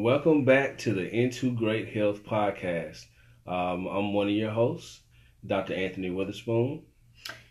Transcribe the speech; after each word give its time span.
Welcome 0.00 0.46
back 0.46 0.78
to 0.78 0.94
the 0.94 1.06
Into 1.06 1.54
Great 1.54 1.90
Health 1.90 2.24
podcast. 2.24 3.04
Um, 3.46 3.86
I'm 3.86 4.14
one 4.14 4.28
of 4.28 4.32
your 4.32 4.50
hosts, 4.50 5.02
Dr. 5.46 5.74
Anthony 5.74 6.08
Witherspoon. 6.08 6.84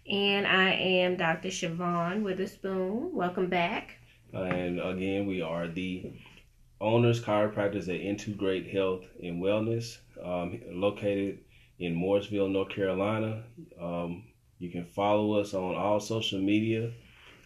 And 0.10 0.48
I 0.48 0.72
am 0.72 1.16
Dr. 1.16 1.50
Siobhan 1.50 2.24
Witherspoon. 2.24 3.14
Welcome 3.14 3.50
back. 3.50 4.00
And 4.34 4.80
again, 4.80 5.28
we 5.28 5.44
are 5.44 5.68
the 5.68 6.12
owners, 6.82 7.24
chiropractors 7.24 7.84
at 7.84 8.02
Into 8.02 8.34
Great 8.34 8.68
Health 8.68 9.04
and 9.22 9.44
Wellness, 9.44 10.00
um, 10.26 10.60
located 10.72 11.42
in 11.78 11.96
Mooresville, 11.96 12.52
North 12.52 12.70
Carolina. 12.70 13.44
Um, 13.80 14.24
you 14.58 14.72
can 14.72 14.86
follow 14.86 15.40
us 15.40 15.54
on 15.54 15.76
all 15.76 16.00
social 16.00 16.40
media. 16.40 16.94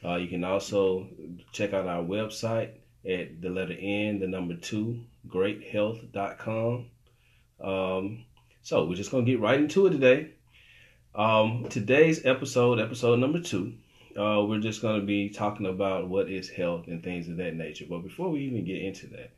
Uh, 0.02 0.16
you 0.16 0.30
can 0.30 0.46
also 0.46 1.10
check 1.52 1.74
out 1.74 1.88
our 1.88 2.04
website 2.04 2.76
at 3.06 3.42
the 3.42 3.50
letter 3.50 3.76
N, 3.78 4.20
the 4.20 4.28
number 4.28 4.56
two, 4.56 5.02
greathealth.com. 5.28 6.86
Um, 7.62 8.26
so 8.62 8.86
we're 8.86 8.96
just 8.96 9.12
going 9.12 9.26
to 9.26 9.32
get 9.32 9.42
right 9.42 9.60
into 9.60 9.88
it 9.88 9.92
today. 9.92 10.32
Um, 11.16 11.68
today's 11.70 12.26
episode, 12.26 12.80
episode 12.80 13.20
number 13.20 13.40
two, 13.40 13.74
uh, 14.18 14.44
we're 14.48 14.60
just 14.60 14.82
going 14.82 15.00
to 15.00 15.06
be 15.06 15.30
talking 15.30 15.66
about 15.66 16.08
what 16.08 16.30
is 16.30 16.50
health 16.50 16.88
and 16.88 17.04
things 17.04 17.28
of 17.28 17.38
that 17.38 17.56
nature. 17.56 17.86
But 17.90 18.00
before 18.00 18.30
we 18.30 18.42
even 18.42 18.66
get 18.66 18.82
into 18.82 19.08
that, 19.08 19.32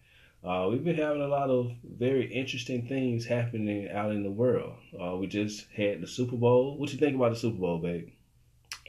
uh, 0.47 0.70
we've 0.70 0.84
been 0.84 0.95
having 0.95 1.22
a 1.22 1.27
lot 1.27 1.50
of 1.50 1.72
very 1.84 2.31
interesting 2.31 2.88
things 2.88 3.25
happening 3.25 3.89
out 3.89 4.11
in 4.11 4.23
the 4.23 4.31
world. 4.31 4.73
Uh, 5.00 5.16
we 5.16 5.27
just 5.27 5.66
had 5.75 6.02
the 6.02 6.08
Super 6.08 6.36
Bowl. 6.36 6.77
What 6.77 6.94
you 6.94 7.00
think 7.00 7.16
about 7.16 7.31
the 7.31 7.39
Super 7.39 7.58
Bowl, 7.58 7.80
babe? 7.80 8.11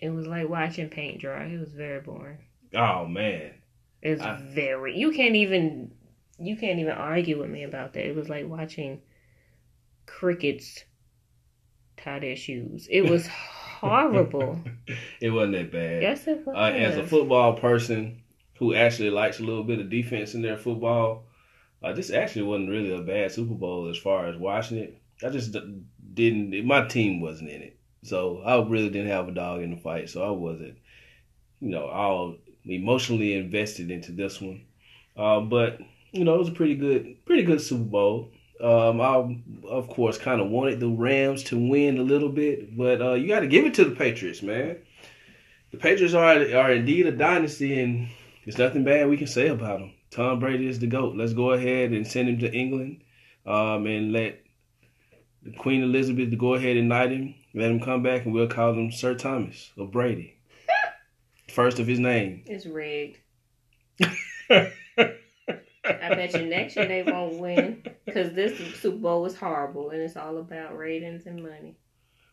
It 0.00 0.11
was 0.11 0.27
like 0.27 0.48
watching 0.48 0.91
paint 0.91 1.20
dry. 1.20 1.47
It 1.47 1.58
was 1.58 1.72
very 1.72 2.00
boring. 2.00 2.38
Oh 2.74 3.06
man, 3.06 3.52
It 4.02 4.10
was 4.10 4.20
I- 4.20 4.41
very. 4.42 4.96
You 4.96 5.10
can't 5.12 5.34
even. 5.36 5.92
You 6.38 6.56
can't 6.56 6.78
even 6.78 6.92
argue 6.92 7.41
with 7.41 7.48
me 7.50 7.62
about 7.62 7.95
that. 7.95 8.06
It 8.06 8.14
was 8.14 8.28
like 8.28 8.46
watching 8.46 9.00
crickets 10.05 10.84
tie 11.97 12.19
their 12.19 12.36
shoes. 12.36 12.86
It 12.91 13.08
was 13.08 13.27
horrible. 13.80 14.61
it 15.20 15.30
wasn't 15.30 15.52
that 15.55 15.72
bad. 15.72 16.02
yes, 16.02 16.27
it 16.27 16.47
was. 16.47 16.55
uh, 16.56 16.74
as 16.77 16.97
a 16.97 17.06
football 17.06 17.55
person 17.55 18.22
who 18.58 18.74
actually 18.74 19.11
likes 19.11 19.39
a 19.41 19.44
little 19.44 19.64
bit 19.64 19.80
of 19.80 19.91
defense 19.91 20.34
in 20.34 20.42
their 20.42 20.56
football, 20.56 21.24
uh, 21.83 21.92
this 21.92 22.11
actually 22.11 22.42
wasn't 22.42 22.70
really 22.70 22.94
a 22.94 23.00
bad 23.02 23.33
Super 23.33 23.55
Bowl 23.55 23.89
as 23.89 23.97
far 23.98 24.27
as 24.27 24.36
watching 24.36 24.78
it. 24.78 25.00
I 25.24 25.30
just 25.30 25.56
didn't. 26.14 26.67
My 26.67 26.86
team 26.86 27.20
wasn't 27.20 27.50
in 27.50 27.62
it, 27.62 27.78
so 28.02 28.42
I 28.44 28.56
really 28.69 28.91
didn't 28.91 29.08
have 29.11 29.28
a 29.28 29.33
dog 29.33 29.62
in 29.62 29.70
the 29.70 29.77
fight. 29.78 30.11
So 30.11 30.22
I 30.22 30.30
wasn't, 30.30 30.77
you 31.61 31.70
know, 31.70 31.86
all 31.86 32.36
emotionally 32.67 33.34
invested 33.34 33.91
into 33.91 34.12
this 34.12 34.41
one. 34.41 34.62
Uh, 35.17 35.41
but 35.41 35.78
you 36.12 36.25
know, 36.25 36.34
it 36.34 36.39
was 36.39 36.48
a 36.48 36.53
pretty 36.53 36.75
good, 36.75 37.25
pretty 37.25 37.42
good 37.42 37.61
Super 37.61 37.84
Bowl. 37.84 38.31
Um, 38.61 39.00
I 39.00 39.69
of 39.69 39.89
course 39.89 40.17
kind 40.17 40.41
of 40.41 40.48
wanted 40.48 40.81
the 40.81 40.89
Rams 40.89 41.42
to 41.45 41.58
win 41.58 41.98
a 41.98 42.03
little 42.03 42.31
bit, 42.31 42.77
but 42.77 43.03
uh, 43.03 43.14
you 43.14 43.28
got 43.28 43.41
to 43.41 43.47
give 43.47 43.67
it 43.67 43.75
to 43.75 43.84
the 43.84 43.95
Patriots, 43.95 44.42
man. 44.42 44.78
The 45.73 45.77
Patriots 45.77 46.14
are 46.14 46.56
are 46.56 46.73
indeed 46.73 47.06
a 47.06 47.12
dynasty, 47.12 47.78
and 47.81 48.08
there's 48.45 48.58
nothing 48.58 48.84
bad 48.84 49.08
we 49.08 49.19
can 49.19 49.27
say 49.27 49.48
about 49.48 49.80
them. 49.80 49.92
Tom 50.11 50.39
Brady 50.39 50.67
is 50.67 50.78
the 50.78 50.86
goat. 50.86 51.17
Let's 51.17 51.34
go 51.34 51.51
ahead 51.51 51.92
and 51.92 52.06
send 52.06 52.28
him 52.28 52.39
to 52.39 52.53
England, 52.53 53.03
um, 53.45 53.86
and 53.86 54.12
let 54.12 54.41
the 55.42 55.53
Queen 55.53 55.83
Elizabeth 55.83 56.36
go 56.39 56.55
ahead 56.55 56.77
and 56.77 56.89
knight 56.89 57.11
him. 57.11 57.34
Let 57.53 57.70
him 57.70 57.80
come 57.80 58.03
back, 58.03 58.25
and 58.25 58.33
we'll 58.33 58.48
call 58.48 58.73
him 58.73 58.91
Sir 58.91 59.14
Thomas 59.14 59.70
of 59.77 59.91
Brady, 59.91 60.36
first 61.56 61.78
of 61.78 61.86
his 61.86 61.98
name. 61.98 62.42
It's 62.46 62.66
rigged. 62.66 63.18
I 64.50 64.72
bet 65.84 66.34
you 66.34 66.46
next 66.46 66.76
year 66.76 66.86
they 66.86 67.02
won't 67.02 67.38
win 67.38 67.82
because 68.04 68.34
this 68.34 68.58
Super 68.78 68.98
Bowl 68.98 69.22
was 69.22 69.36
horrible 69.36 69.88
and 69.90 70.02
it's 70.02 70.18
all 70.18 70.36
about 70.36 70.77
ratings 70.77 71.24
and 71.27 71.42
money. 71.42 71.78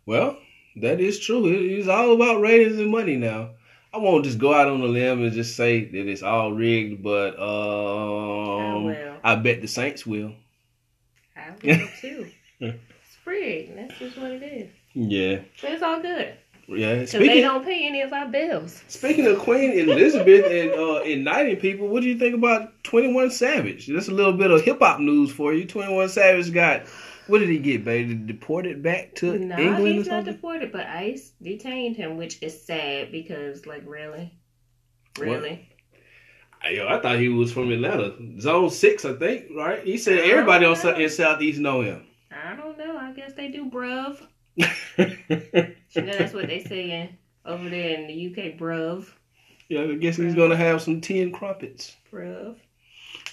Well, 0.05 0.38
that 0.75 0.99
is 0.99 1.21
true. 1.21 1.47
It's 1.47 1.88
all 1.88 2.11
about 2.13 2.41
ratings 2.41 2.78
and 2.79 2.91
money 2.91 3.16
now. 3.16 3.51
I 3.94 3.97
won't 3.97 4.25
just 4.25 4.39
go 4.39 4.53
out 4.53 4.67
on 4.67 4.81
a 4.81 4.85
limb 4.85 5.23
and 5.23 5.31
just 5.31 5.56
say 5.56 5.85
that 5.85 6.07
it's 6.09 6.23
all 6.23 6.51
rigged, 6.51 7.01
but 7.01 7.39
um, 7.39 8.83
will. 8.85 9.16
I 9.23 9.35
bet 9.35 9.62
the 9.62 9.67
Saints 9.67 10.06
will. 10.06 10.33
I 11.38 11.51
will 11.63 11.88
too. 12.01 12.29
It's 12.59 13.17
rigged. 13.25 13.78
That's 13.78 14.00
just 14.00 14.17
what 14.17 14.31
it 14.31 14.44
is. 14.44 14.69
Yeah, 14.94 15.41
But 15.62 15.72
it's 15.72 15.83
all 15.83 16.01
good 16.01 16.35
yeah. 16.68 16.96
because 16.96 17.12
they 17.12 17.19
Speaking 17.19 17.41
don't 17.41 17.66
pay 17.66 17.88
any 17.88 18.01
of 18.01 18.13
our 18.13 18.28
bills. 18.28 18.81
speaking 18.88 19.28
of 19.28 19.40
Queen 19.40 19.72
Elizabeth 19.72 20.46
and 20.46 20.72
uh, 20.72 21.01
igniting 21.03 21.57
people, 21.57 21.88
what 21.88 22.01
do 22.01 22.09
you 22.09 22.18
think 22.18 22.35
about 22.35 22.84
Twenty 22.84 23.13
One 23.13 23.31
Savage? 23.31 23.88
That's 23.88 24.07
a 24.07 24.13
little 24.13 24.34
bit 24.34 24.51
of 24.51 24.62
hip 24.62 24.79
hop 24.79 25.00
news 25.00 25.31
for 25.31 25.53
you. 25.53 25.66
Twenty 25.66 25.94
One 25.94 26.09
Savage 26.09 26.53
got 26.53 26.88
what 27.28 27.40
did 27.40 27.50
he 27.50 27.59
get, 27.59 27.85
baby? 27.85 28.16
Deported 28.16 28.84
back 28.84 29.16
to 29.16 29.38
No, 29.38 29.57
England 29.57 29.96
he's 29.96 30.07
not 30.07 30.25
deported, 30.25 30.72
but 30.72 30.88
ICE 30.88 31.31
detained 31.41 31.96
him, 31.96 32.18
which 32.18 32.41
is 32.44 32.66
sad 32.66 33.13
because, 33.13 33.66
like, 33.66 33.84
really, 33.85 34.38
really, 35.18 35.69
Yo, 36.72 36.88
I 36.88 37.00
thought 37.00 37.19
he 37.19 37.28
was 37.28 37.51
from 37.51 37.72
Atlanta, 37.72 38.16
Zone 38.40 38.69
Six, 38.69 39.03
I 39.03 39.13
think. 39.13 39.47
Right? 39.56 39.84
He 39.84 39.97
said 39.97 40.19
everybody 40.19 40.66
on 40.66 41.01
in 41.01 41.09
Southeast 41.09 41.59
know 41.59 41.81
him. 41.81 42.06
I 42.31 42.56
don't 42.56 42.78
know. 42.78 42.97
I 42.97 43.12
guess 43.12 43.34
they 43.34 43.50
do, 43.50 43.69
bruv. 43.69 44.18
You 45.96 46.02
know 46.04 46.14
that's 46.18 46.34
what 46.34 46.48
they 46.48 46.64
saying 46.64 47.18
over 47.46 47.70
there 47.70 48.00
in 48.00 48.08
the 48.08 48.28
UK, 48.31 48.58
bruv, 48.58 49.08
yeah, 49.70 49.81
I 49.81 49.96
guess 49.96 50.18
he's 50.18 50.36
gonna 50.36 50.56
have 50.56 50.81
some 50.81 51.02
and 51.09 51.34
crumpets. 51.34 51.96
bruv. 52.12 52.56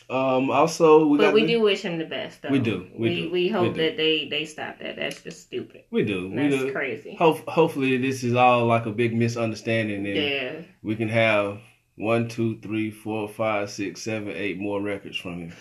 Um, 0.09 0.51
also 0.51 1.07
we 1.07 1.19
but 1.19 1.33
we 1.33 1.43
the- 1.43 1.55
do 1.55 1.61
wish 1.61 1.83
him 1.83 1.99
the 1.99 2.05
best, 2.05 2.43
though. 2.43 2.49
We 2.51 2.59
do, 2.59 2.89
we 2.95 3.09
we 3.09 3.23
do, 3.23 3.31
we 3.31 3.49
hope 3.49 3.75
we 3.77 3.83
that 3.85 3.97
they 3.97 4.27
they 4.29 4.45
stop 4.45 4.81
that. 4.81 4.97
That's 4.97 5.23
just 5.23 5.43
stupid. 5.43 5.85
we 5.93 6.05
do 6.05 6.29
we 6.29 6.37
That's 6.49 6.63
do. 6.65 6.73
crazy. 6.73 7.15
Hope, 7.15 7.47
hopefully 7.49 7.97
this 7.97 8.25
is 8.25 8.35
all 8.35 8.67
like 8.67 8.87
a 8.87 8.91
big 8.91 9.15
misunderstanding 9.15 10.05
and 10.07 10.17
Yeah. 10.17 10.53
we 10.83 10.97
can 10.97 11.09
have 11.09 11.61
one, 11.97 12.27
two, 12.29 12.59
three, 12.61 12.91
four, 12.91 13.29
five, 13.29 13.71
six, 13.71 14.03
seven, 14.03 14.31
eight 14.35 14.59
more 14.59 14.81
records 14.83 15.17
from 15.17 15.51
him. 15.51 15.53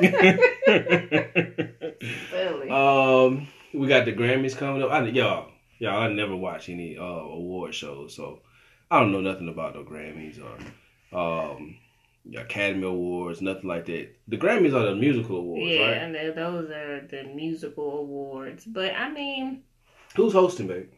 Really. 2.32 2.68
um, 2.70 3.48
we 3.72 3.86
got 3.88 4.04
the 4.04 4.12
Grammys 4.12 4.56
coming 4.56 4.82
up. 4.82 4.90
I, 4.90 5.06
y'all, 5.08 5.50
y'all, 5.78 6.02
I 6.02 6.08
never 6.12 6.36
watch 6.36 6.68
any 6.68 6.96
uh, 6.96 7.02
award 7.02 7.74
shows, 7.74 8.14
so 8.14 8.40
I 8.90 9.00
don't 9.00 9.12
know 9.12 9.20
nothing 9.20 9.48
about 9.48 9.74
the 9.74 9.80
Grammys 9.80 10.38
or 10.40 10.56
um, 11.16 11.76
the 12.24 12.42
Academy 12.42 12.86
Awards, 12.86 13.40
nothing 13.42 13.68
like 13.68 13.86
that. 13.86 14.08
The 14.28 14.36
Grammys 14.36 14.74
are 14.74 14.86
the 14.86 14.96
musical 14.96 15.38
awards, 15.38 15.70
yeah, 15.74 15.88
right? 15.88 15.96
and 15.98 16.36
those 16.36 16.70
are 16.70 17.06
the 17.06 17.24
musical 17.34 17.98
awards. 17.98 18.64
But 18.64 18.94
I 18.94 19.10
mean, 19.10 19.62
Who's 20.14 20.32
hosting, 20.32 20.66
babe? 20.66 20.88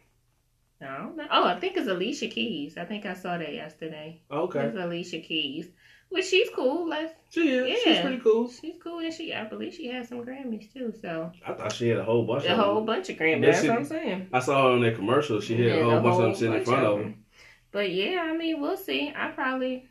I 0.80 0.96
don't 0.98 1.16
know. 1.16 1.26
Oh, 1.30 1.44
I 1.44 1.58
think 1.58 1.76
it's 1.76 1.88
Alicia 1.88 2.28
Keys. 2.28 2.78
I 2.78 2.84
think 2.84 3.04
I 3.04 3.14
saw 3.14 3.36
that 3.36 3.52
yesterday. 3.52 4.22
Okay, 4.30 4.60
It's 4.60 4.76
Alicia 4.78 5.18
Keys, 5.18 5.66
which 6.10 6.26
she's 6.26 6.48
cool. 6.54 6.88
Like 6.88 7.14
she 7.30 7.48
is. 7.50 7.82
She's 7.82 7.98
pretty 8.00 8.18
cool. 8.18 8.50
she's 8.50 8.76
cool, 8.82 8.98
and 9.00 9.12
she 9.12 9.32
I 9.34 9.44
believe 9.44 9.74
she 9.74 9.88
has 9.88 10.08
some 10.08 10.24
Grammys 10.24 10.72
too. 10.72 10.92
So 11.00 11.30
I 11.46 11.52
thought 11.52 11.72
she 11.72 11.88
had 11.88 11.98
a 11.98 12.04
whole 12.04 12.24
bunch 12.26 12.44
a 12.44 12.52
of 12.52 12.58
whole 12.58 12.74
them. 12.76 12.86
bunch 12.86 13.08
of 13.10 13.16
Grammys. 13.16 13.42
That's 13.44 13.62
what 13.66 13.76
I'm 13.78 13.84
saying. 13.84 14.28
I 14.32 14.38
saw 14.40 14.62
her 14.64 14.68
on 14.74 14.82
that 14.82 14.96
commercial. 14.96 15.40
She 15.40 15.56
had 15.56 15.66
Yeah, 15.66 15.72
a 15.74 15.84
whole 15.84 15.94
the 15.96 16.00
bunch 16.00 16.14
of 16.16 16.22
them 16.22 16.34
sitting 16.34 16.54
in 16.54 16.64
front 16.64 16.84
of 16.84 16.92
of 16.92 16.98
them. 16.98 17.04
them. 17.12 17.24
But 17.70 17.92
yeah, 17.92 18.22
I 18.26 18.36
mean, 18.36 18.60
we'll 18.60 18.76
see. 18.78 19.12
I 19.14 19.28
probably 19.28 19.86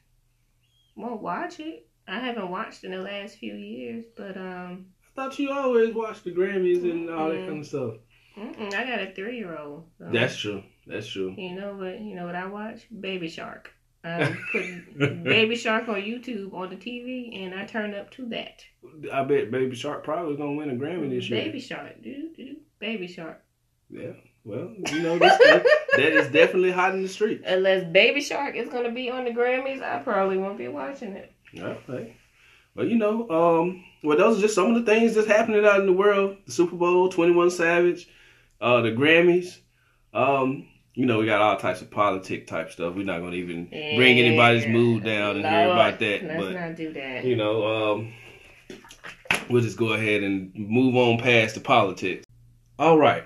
won't 0.96 1.22
watch 1.22 1.60
it. 1.60 1.88
I 2.08 2.20
haven't 2.20 2.50
watched 2.50 2.84
in 2.84 2.92
the 2.92 3.02
last 3.02 3.38
few 3.38 3.54
years, 3.54 4.06
but 4.16 4.38
um, 4.38 4.88
I 5.04 5.10
thought 5.16 5.38
you 5.40 5.52
always 5.52 5.94
watched 5.94 6.24
the 6.24 6.32
Grammys 6.32 6.84
and 6.90 7.10
all 7.10 7.30
that 7.30 7.46
kind 7.46 7.60
of 7.60 7.68
stuff. 7.68 7.94
mm-mm, 8.38 8.74
I 8.74 8.84
got 8.86 9.02
a 9.02 9.12
three 9.14 9.38
year 9.38 9.58
old. 9.58 9.84
So. 10.00 10.10
That's 10.12 10.38
true. 10.38 10.64
That's 10.88 11.08
true. 11.08 11.36
You 11.38 11.54
know 11.54 11.76
what? 11.76 12.00
You 12.00 12.16
know 12.16 12.26
what 12.26 12.36
I 12.36 12.48
watch? 12.48 12.88
Baby 12.98 13.28
Shark. 13.30 13.72
I 14.08 14.38
put 14.52 15.24
Baby 15.24 15.56
Shark 15.56 15.88
on 15.88 15.96
YouTube 15.96 16.54
on 16.54 16.70
the 16.70 16.76
TV, 16.76 17.44
and 17.44 17.54
I 17.54 17.66
turn 17.66 17.94
up 17.94 18.12
to 18.12 18.28
that. 18.30 18.62
I 19.12 19.24
bet 19.24 19.52
Baby 19.52 19.76
Shark 19.76 20.04
probably 20.04 20.38
gonna 20.38 20.54
win 20.54 20.70
a 20.70 20.74
Grammy 20.74 21.10
this 21.10 21.30
year. 21.30 21.44
Baby 21.44 21.60
Shark, 21.60 22.02
do 22.02 22.30
do 22.36 22.56
Baby 22.80 23.08
Shark. 23.08 23.42
Yeah. 23.90 24.14
Well, 24.44 24.74
you 24.92 25.02
know, 25.02 25.20
this, 25.20 25.38
that, 25.40 25.66
that 25.98 26.14
is 26.14 26.32
definitely 26.32 26.72
hot 26.72 26.96
in 26.96 27.02
the 27.02 27.10
street. 27.10 27.42
Unless 27.46 27.92
Baby 27.92 28.22
Shark 28.22 28.56
is 28.56 28.70
gonna 28.70 28.92
be 28.92 29.10
on 29.10 29.26
the 29.26 29.32
Grammys, 29.32 29.82
I 29.82 30.00
probably 30.00 30.38
won't 30.38 30.58
be 30.58 30.70
watching 30.70 31.14
it. 31.14 31.34
Okay. 31.58 32.16
Well, 32.76 32.86
you 32.86 32.96
know, 32.96 33.30
um, 33.30 33.84
well, 34.04 34.18
those 34.18 34.38
are 34.38 34.42
just 34.42 34.56
some 34.56 34.74
of 34.74 34.86
the 34.86 34.92
things 34.92 35.16
that's 35.16 35.28
happening 35.28 35.66
out 35.66 35.80
in 35.80 35.86
the 35.86 35.94
world. 35.94 36.38
The 36.46 36.52
Super 36.52 36.76
Bowl, 36.76 37.10
Twenty 37.10 37.34
One 37.34 37.50
Savage, 37.50 38.08
uh, 38.62 38.82
the 38.82 38.92
Grammys. 38.92 39.58
Um, 40.14 40.68
you 40.98 41.06
know, 41.06 41.20
we 41.20 41.28
got 41.28 41.42
all 41.42 41.56
types 41.58 41.82
of 41.84 41.92
politic 41.92 42.48
type 42.48 42.72
stuff. 42.72 42.96
We're 42.96 43.06
not 43.06 43.20
gonna 43.20 43.36
even 43.36 43.68
bring 43.68 44.18
anybody's 44.18 44.66
mood 44.66 45.04
down 45.04 45.36
and 45.36 45.46
hear 45.46 45.70
about 45.70 46.00
that. 46.00 46.24
Let's 46.24 46.42
but 46.42 46.54
not 46.54 46.76
do 46.76 46.92
that. 46.94 47.24
you 47.24 47.36
know, 47.36 47.94
um, 47.94 48.12
we'll 49.48 49.62
just 49.62 49.78
go 49.78 49.94
ahead 49.94 50.24
and 50.24 50.52
move 50.56 50.96
on 50.96 51.20
past 51.20 51.54
the 51.54 51.62
politics. 51.62 52.26
All 52.80 52.98
right. 52.98 53.24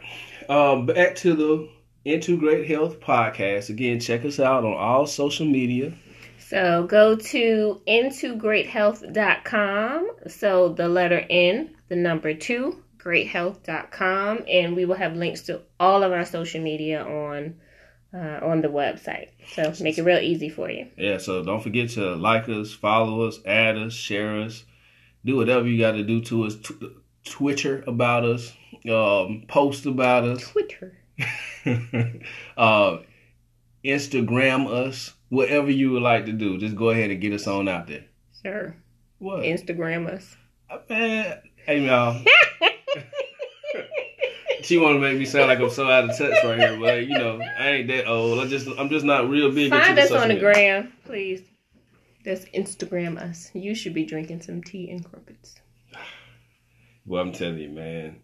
Um, 0.50 0.86
back 0.86 1.16
to 1.18 1.34
the 1.34 1.70
Into 2.04 2.38
Great 2.38 2.68
Health 2.68 3.00
podcast. 3.00 3.70
Again, 3.70 4.02
check 4.02 4.26
us 4.26 4.38
out 4.38 4.66
on 4.66 4.74
all 4.74 5.08
social 5.08 5.46
media. 5.46 5.94
So 6.40 6.86
go 6.88 7.16
to 7.16 7.82
intogreathealth.com. 7.88 10.10
So 10.28 10.74
the 10.74 10.90
letter 10.90 11.26
N, 11.30 11.74
the 11.88 11.96
number 11.96 12.34
two, 12.34 12.84
greathealth.com, 13.04 14.46
and 14.48 14.76
we 14.76 14.86
will 14.86 14.96
have 14.96 15.16
links 15.16 15.42
to 15.44 15.62
all 15.80 16.04
of 16.04 16.12
our 16.12 16.26
social 16.26 16.62
media 16.62 17.04
on 17.04 17.56
uh, 18.14 18.40
on 18.44 18.62
the 18.62 18.68
website. 18.68 19.30
So 19.54 19.74
make 19.82 19.98
it 19.98 20.04
real 20.04 20.20
easy 20.20 20.50
for 20.50 20.70
you. 20.70 20.88
Yeah, 20.98 21.18
so 21.18 21.44
don't 21.44 21.64
forget 21.64 21.90
to 21.92 22.16
like 22.16 22.50
us, 22.50 22.74
follow 22.74 23.28
us, 23.28 23.40
add 23.46 23.78
us, 23.78 23.94
share 23.94 24.42
us, 24.42 24.66
do 25.26 25.38
whatever 25.38 25.68
you 25.68 25.80
got 25.80 25.94
to 25.94 26.04
do 26.04 26.22
to 26.22 26.46
us. 26.46 26.56
T- 26.56 26.96
Twitter 27.24 27.84
about 27.88 28.26
us, 28.26 28.54
um, 28.90 29.44
post 29.48 29.86
about 29.86 30.24
us, 30.24 30.50
Twitter. 30.50 30.98
uh, 32.58 32.98
Instagram 33.86 34.68
us, 34.68 35.14
whatever 35.30 35.70
you 35.72 35.92
would 35.92 36.02
like 36.02 36.26
to 36.26 36.34
do. 36.34 36.58
Just 36.58 36.76
go 36.76 36.90
ahead 36.90 37.12
and 37.12 37.22
get 37.22 37.34
us 37.34 37.48
on 37.48 37.68
out 37.68 37.88
there. 37.88 38.06
Sure. 38.44 38.76
What? 39.20 39.44
Instagram 39.44 40.08
us. 40.08 40.36
Man, 40.90 41.42
hey 41.58 41.86
y'all. 41.86 42.24
she 44.64 44.78
want 44.78 44.96
to 44.96 45.00
make 45.00 45.18
me 45.18 45.26
sound 45.26 45.48
like 45.48 45.60
I'm 45.60 45.70
so 45.70 45.90
out 45.90 46.10
of 46.10 46.18
touch 46.18 46.44
right 46.44 46.58
here, 46.58 46.80
but 46.80 47.06
you 47.06 47.18
know 47.18 47.42
I 47.42 47.70
ain't 47.70 47.88
that 47.88 48.08
old. 48.08 48.40
I 48.40 48.48
just 48.48 48.68
I'm 48.78 48.90
just 48.90 49.06
not 49.06 49.30
real 49.30 49.52
big. 49.52 49.72
Find 49.72 49.98
into 49.98 50.04
us 50.04 50.12
on 50.12 50.30
the 50.30 50.40
gram, 50.40 50.94
please. 51.06 51.42
Just 52.24 52.48
Instagram 52.54 53.18
us. 53.18 53.50
You 53.54 53.74
should 53.74 53.94
be 53.94 54.06
drinking 54.06 54.42
some 54.42 54.62
tea 54.62 54.92
and 54.92 55.04
crumpets. 55.04 55.56
Well, 57.06 57.22
I'm 57.22 57.32
telling 57.32 57.58
you, 57.58 57.70
man. 57.70 58.18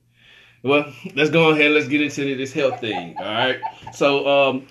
Well, 0.64 0.94
let's 1.16 1.32
go 1.32 1.50
ahead. 1.50 1.72
Let's 1.72 1.88
get 1.88 2.02
into 2.02 2.36
this 2.36 2.54
health 2.54 2.80
thing. 2.80 3.16
All 3.18 3.24
right. 3.24 3.60
So, 3.94 4.28
um, 4.28 4.68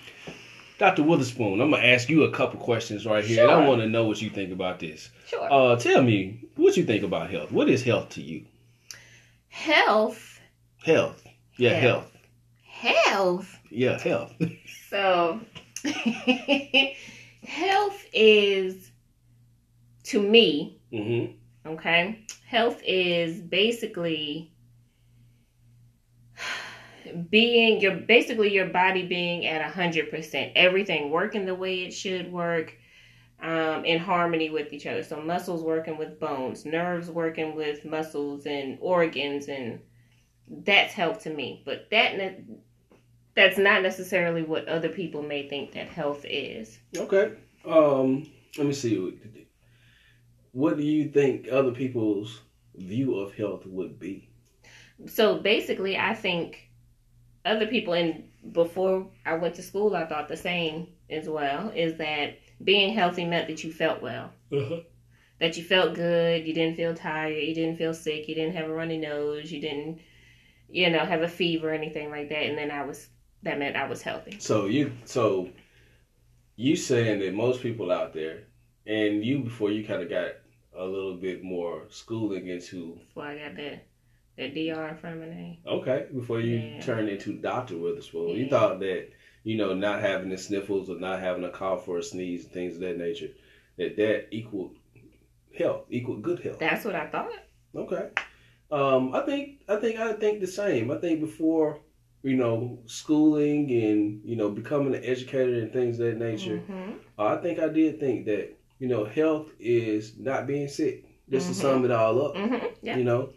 Dr. 0.79 1.03
Witherspoon, 1.03 1.59
I'm 1.59 1.71
gonna 1.71 1.83
ask 1.83 2.07
you 2.09 2.23
a 2.23 2.31
couple 2.31 2.59
questions 2.59 3.05
right 3.05 3.23
here, 3.23 3.43
and 3.43 3.51
I 3.51 3.67
want 3.67 3.81
to 3.81 3.87
know 3.87 4.05
what 4.05 4.21
you 4.21 4.29
think 4.29 4.51
about 4.51 4.79
this. 4.79 5.09
Sure. 5.27 5.51
Uh, 5.51 5.75
tell 5.75 6.01
me 6.01 6.47
what 6.55 6.77
you 6.77 6.85
think 6.85 7.03
about 7.03 7.29
health. 7.29 7.51
What 7.51 7.69
is 7.69 7.83
health 7.83 8.09
to 8.09 8.21
you? 8.21 8.45
health. 9.57 10.39
Health. 10.83 11.26
Yeah, 11.57 11.73
Health. 11.73 12.11
health. 12.63 13.05
Health. 13.05 13.59
Yeah, 13.69 13.99
health. 13.99 14.33
So, 14.89 15.41
health 17.43 18.05
is, 18.13 18.89
to 20.03 20.21
me, 20.21 20.79
mm-hmm. 20.93 21.69
okay, 21.69 22.25
health 22.47 22.81
is 22.85 23.41
basically 23.41 24.53
being 27.29 27.81
your 27.81 27.95
basically 27.95 28.53
your 28.53 28.67
body 28.67 29.05
being 29.05 29.45
at 29.45 29.61
a 29.61 29.71
hundred 29.71 30.09
percent 30.09 30.51
everything 30.55 31.09
working 31.09 31.45
the 31.45 31.55
way 31.55 31.83
it 31.83 31.91
should 31.91 32.31
work 32.31 32.73
um, 33.41 33.85
in 33.85 33.99
harmony 33.99 34.49
with 34.49 34.73
each 34.73 34.85
other 34.85 35.03
so 35.03 35.21
muscles 35.21 35.63
working 35.63 35.97
with 35.97 36.19
bones 36.19 36.65
nerves 36.65 37.09
working 37.09 37.55
with 37.55 37.85
muscles 37.85 38.45
and 38.45 38.77
organs 38.81 39.47
and 39.47 39.79
that's 40.49 40.93
health 40.93 41.21
to 41.23 41.29
me 41.29 41.61
but 41.65 41.87
that 41.91 42.17
ne- 42.17 42.43
that's 43.35 43.57
not 43.57 43.81
necessarily 43.83 44.43
what 44.43 44.67
other 44.67 44.89
people 44.89 45.21
may 45.21 45.47
think 45.47 45.71
that 45.73 45.87
health 45.87 46.25
is 46.27 46.79
Okay. 46.97 47.33
Um, 47.65 48.25
let 48.57 48.65
me 48.65 48.73
see. 48.73 49.19
What 50.51 50.77
do 50.77 50.83
you 50.83 51.09
think 51.09 51.47
other 51.51 51.71
people's 51.71 52.41
view 52.75 53.15
of 53.19 53.33
health 53.35 53.65
would 53.65 53.99
be? 53.99 54.29
so 55.05 55.37
basically 55.37 55.95
i 55.95 56.11
think 56.15 56.71
other 57.45 57.67
people 57.67 57.93
and 57.93 58.23
before 58.51 59.05
i 59.27 59.33
went 59.35 59.53
to 59.53 59.61
school 59.61 59.95
i 59.95 60.03
thought 60.07 60.27
the 60.27 60.35
same 60.35 60.87
as 61.11 61.29
well 61.29 61.69
is 61.75 61.97
that 61.97 62.39
being 62.63 62.95
healthy 62.95 63.23
meant 63.23 63.47
that 63.47 63.63
you 63.63 63.71
felt 63.71 64.01
well 64.01 64.31
Uh-huh. 64.51 64.79
that 65.39 65.55
you 65.55 65.63
felt 65.63 65.93
good 65.93 66.47
you 66.47 66.53
didn't 66.53 66.75
feel 66.77 66.95
tired 66.95 67.35
you 67.43 67.53
didn't 67.53 67.77
feel 67.77 67.93
sick 67.93 68.27
you 68.27 68.33
didn't 68.33 68.55
have 68.55 68.67
a 68.67 68.73
runny 68.73 68.97
nose 68.97 69.51
you 69.51 69.61
didn't 69.61 69.99
you 70.69 70.89
know 70.89 71.05
have 71.05 71.21
a 71.21 71.27
fever 71.27 71.69
or 71.69 71.73
anything 71.73 72.09
like 72.09 72.29
that 72.29 72.43
and 72.43 72.57
then 72.57 72.71
i 72.71 72.83
was 72.83 73.07
that 73.43 73.57
meant 73.57 73.75
i 73.75 73.85
was 73.85 74.01
healthy 74.01 74.35
So 74.39 74.65
you 74.65 74.91
so 75.05 75.49
you 76.55 76.75
saying 76.75 77.19
that 77.19 77.33
most 77.33 77.61
people 77.61 77.91
out 77.91 78.13
there 78.13 78.43
and 78.85 79.23
you 79.23 79.39
before 79.39 79.69
you 79.71 79.83
kind 79.85 80.01
of 80.01 80.09
got 80.09 80.31
a 80.75 80.85
little 80.85 81.15
bit 81.15 81.43
more 81.43 81.83
schooling 81.89 82.47
into 82.47 82.95
before 83.07 83.23
i 83.25 83.35
got 83.37 83.55
that 83.55 83.85
that 84.37 84.53
dr 84.53 84.87
in 84.89 84.95
front 84.95 85.15
of 85.15 85.21
my 85.21 85.35
name 85.35 85.57
okay 85.65 86.05
before 86.13 86.39
you 86.39 86.57
Yeah. 86.57 86.81
turned 86.81 87.09
into 87.09 87.33
Doctor 87.33 87.77
Witherspoon, 87.77 88.29
you 88.35 88.49
thought 88.49 88.79
that 88.79 89.09
you 89.43 89.55
know 89.57 89.73
not 89.73 90.01
having 90.01 90.29
the 90.29 90.37
sniffles 90.37 90.89
or 90.89 90.97
not 90.99 91.19
having 91.19 91.43
a 91.43 91.49
cough 91.49 91.87
or 91.87 91.99
a 91.99 92.03
sneeze 92.03 92.43
and 92.43 92.53
things 92.53 92.75
of 92.75 92.81
that 92.81 92.97
nature 92.97 93.29
that 93.77 93.95
that 93.97 94.27
equaled 94.31 94.75
health 95.57 95.85
equaled 95.89 96.21
good 96.21 96.39
health. 96.39 96.59
that's 96.59 96.83
what 96.85 96.95
i 96.95 97.07
thought 97.07 97.29
Okay. 97.75 98.09
Um, 98.71 99.13
I 99.15 99.21
think 99.21 99.61
I 99.69 99.77
think 99.77 99.97
I 99.99 100.13
think 100.13 100.41
the 100.41 100.47
same. 100.47 100.91
I 100.91 100.97
think 100.97 101.21
before 101.21 101.79
you 102.23 102.35
know 102.35 102.79
schooling 102.85 103.71
and 103.71 104.21
you 104.25 104.35
know 104.35 104.49
becoming 104.49 104.93
an 104.95 105.03
educator 105.03 105.61
and 105.61 105.71
things 105.71 105.99
of 105.99 106.07
that 106.07 106.17
nature, 106.17 106.59
hmm 106.59 106.91
uh, 107.17 107.25
I 107.27 107.37
think 107.37 107.59
I 107.59 107.69
did 107.69 107.99
think 107.99 108.25
that 108.25 108.57
you 108.79 108.87
know 108.87 109.05
health 109.05 109.51
is 109.59 110.17
not 110.17 110.47
being 110.47 110.67
sick. 110.67 111.05
Just 111.29 111.45
Mhm. 111.49 111.53
to 111.53 111.53
sum 111.55 111.85
it 111.85 111.91
all 111.91 112.25
up, 112.25 112.35
hmm 112.35 112.65
yeah 112.81 112.97
you 112.97 113.03
know, 113.03 113.29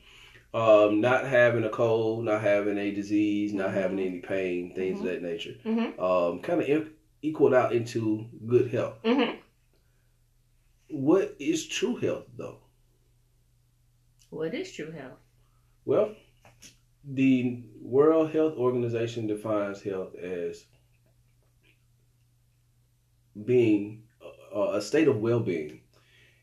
um, 0.53 1.01
not 1.01 1.27
having 1.27 1.65
a 1.65 1.71
cold, 1.71 2.25
not 2.25 2.41
having 2.43 2.79
a 2.79 2.91
disease, 2.93 3.53
not 3.53 3.73
having 3.73 3.99
any 4.01 4.19
pain, 4.21 4.75
things 4.75 5.01
of 5.01 5.07
that 5.07 5.23
nature. 5.23 5.55
Um, 5.99 6.41
kind 6.41 6.61
of 6.63 6.91
equaled 7.23 7.55
out 7.55 7.73
into 7.73 8.27
good 8.47 8.71
health. 8.73 8.99
What 10.91 11.37
is 11.39 11.67
true 11.67 11.97
health 11.97 12.27
though? 12.37 12.59
what 14.31 14.55
is 14.55 14.73
true 14.73 14.91
health 14.93 15.20
Well, 15.91 16.15
the 17.05 17.65
World 17.83 18.31
Health 18.31 18.57
Organization 18.57 19.27
defines 19.27 19.83
health 19.83 20.15
as 20.15 20.65
being 23.45 24.05
a, 24.55 24.77
a 24.77 24.81
state 24.81 25.09
of 25.09 25.21
well-being 25.21 25.81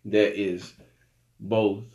that 0.03 0.37
is 0.37 0.73
both 1.39 1.85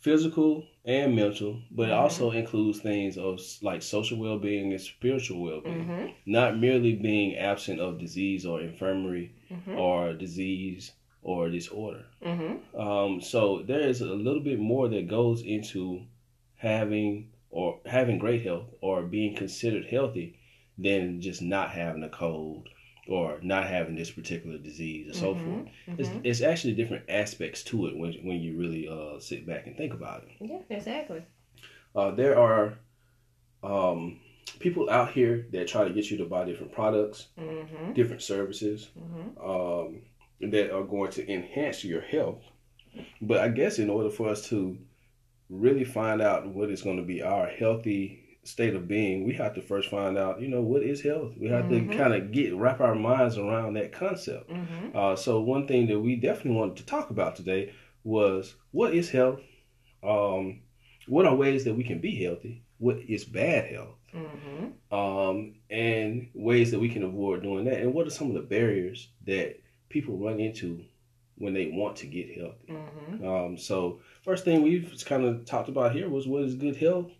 physical 0.00 0.66
and 0.84 1.16
mental, 1.16 1.62
but 1.70 1.88
it 1.88 1.92
Mhm. 1.92 1.98
also 2.02 2.30
includes 2.32 2.80
things 2.80 3.16
of 3.16 3.40
like 3.62 3.80
social 3.80 4.18
well-being 4.18 4.70
and 4.72 4.80
spiritual 4.82 5.40
well-being. 5.40 5.84
hmm 5.84 6.06
Not 6.26 6.58
merely 6.60 6.94
being 6.94 7.36
absent 7.36 7.80
of 7.80 7.98
disease 7.98 8.44
or 8.44 8.60
infirmary 8.60 9.32
hmm 9.48 9.78
or 9.78 10.12
disease 10.12 10.92
or 11.22 11.48
disorder. 11.50 12.04
hmm 12.22 12.56
Um, 12.78 13.20
so 13.20 13.62
there 13.62 13.80
is 13.80 14.00
a 14.00 14.06
little 14.26 14.40
bit 14.42 14.58
more 14.58 14.88
that 14.88 15.08
goes 15.08 15.42
into 15.42 16.02
having 16.58 17.30
or 17.50 17.80
having 17.86 18.18
great 18.18 18.44
health 18.44 18.66
or 18.82 19.02
being 19.02 19.34
considered 19.34 19.86
healthy 19.86 20.36
than 20.76 21.20
just 21.20 21.40
not 21.42 21.70
having 21.70 22.02
a 22.02 22.08
cold 22.08 22.68
or 23.08 23.40
not 23.42 23.66
having 23.66 23.96
this 23.96 24.10
particular 24.10 24.58
disease 24.58 25.08
or 25.10 25.14
so 25.14 25.34
Mhm, 25.34 25.44
forth. 25.44 25.68
It's, 25.96 26.08
mhm. 26.10 26.20
it's 26.24 26.42
actually 26.42 26.74
different 26.74 27.08
aspects 27.08 27.62
to 27.64 27.86
it 27.86 27.96
when, 27.96 28.12
when 28.22 28.40
you 28.40 28.56
really 28.58 28.86
uh, 28.86 29.18
sit 29.18 29.46
back 29.46 29.66
and 29.66 29.76
think 29.76 29.94
about 29.94 30.24
it. 30.24 30.30
Yeah, 30.46 30.60
exactly. 30.68 31.22
Uh, 31.96 32.10
there 32.10 32.38
are 32.38 32.78
um, 33.62 34.20
people 34.58 34.90
out 34.90 35.12
here 35.12 35.46
that 35.52 35.68
try 35.68 35.84
to 35.88 35.94
get 35.94 36.10
you 36.10 36.18
to 36.18 36.26
buy 36.26 36.44
different 36.44 36.72
products, 36.72 37.28
hmm 37.38 37.92
different 37.94 38.22
services, 38.22 38.90
hmm 38.96 39.28
um, 39.42 40.02
that 40.40 40.70
are 40.70 40.84
going 40.84 41.10
to 41.12 41.32
enhance 41.32 41.82
your 41.82 42.02
health. 42.02 42.42
But 43.20 43.38
I 43.38 43.48
guess 43.48 43.78
in 43.78 43.88
order 43.90 44.10
for 44.10 44.28
us 44.28 44.48
to 44.50 44.78
really 45.48 45.84
find 45.84 46.20
out 46.20 46.46
what 46.46 46.70
is 46.70 46.82
going 46.82 46.96
to 46.98 47.02
be 47.02 47.22
our 47.22 47.46
healthy 47.46 48.24
state 48.44 48.74
of 48.74 48.88
being, 48.88 49.24
we 49.26 49.34
have 49.34 49.54
to 49.54 49.60
first 49.60 49.90
find 49.90 50.16
out, 50.16 50.40
you 50.40 50.48
know, 50.48 50.62
what 50.62 50.82
is 50.82 51.02
health. 51.02 51.34
We 51.38 51.48
have 51.48 51.66
Mhm. 51.66 51.90
to 51.90 51.96
kind 51.96 52.14
of 52.14 52.32
get 52.32 52.54
wrap 52.54 52.80
our 52.80 52.94
minds 52.94 53.36
around 53.36 53.74
that 53.74 53.92
concept. 53.92 54.50
hmm 54.50 54.96
Uh, 54.96 55.14
so 55.16 55.40
one 55.40 55.66
thing 55.66 55.86
that 55.88 56.00
we 56.00 56.16
definitely 56.16 56.58
wanted 56.58 56.76
to 56.76 56.86
talk 56.86 57.10
about 57.10 57.36
today 57.36 57.72
was 58.04 58.54
what 58.70 58.94
is 58.94 59.10
health? 59.10 59.40
Um, 60.02 60.60
what 61.06 61.26
are 61.26 61.34
ways 61.36 61.64
that 61.64 61.74
we 61.74 61.84
can 61.84 61.98
be 62.00 62.22
healthy? 62.22 62.62
What 62.78 62.98
is 62.98 63.24
bad 63.24 63.66
health? 63.70 63.96
hmm 64.12 64.66
um, 64.90 65.56
and 65.68 66.30
ways 66.32 66.70
that 66.70 66.80
we 66.80 66.88
can 66.88 67.02
avoid 67.02 67.42
doing 67.42 67.66
that. 67.66 67.80
And 67.82 67.92
what 67.92 68.06
are 68.06 68.10
some 68.10 68.28
of 68.28 68.34
the 68.34 68.40
barriers 68.40 69.08
that 69.26 69.60
people 69.90 70.16
run 70.16 70.40
into 70.40 70.82
when 71.38 71.54
they 71.54 71.66
want 71.66 71.96
to 71.96 72.06
get 72.06 72.36
healthy? 72.38 72.66
hmm 72.68 73.24
Um, 73.24 73.56
so, 73.58 74.00
first 74.22 74.44
thing 74.44 74.62
we've 74.62 74.92
kind 75.04 75.24
of 75.24 75.44
talked 75.44 75.68
about 75.68 75.92
here 75.92 76.08
was 76.08 76.26
what 76.28 76.42
is 76.44 76.54
good 76.54 76.76
health, 76.76 77.10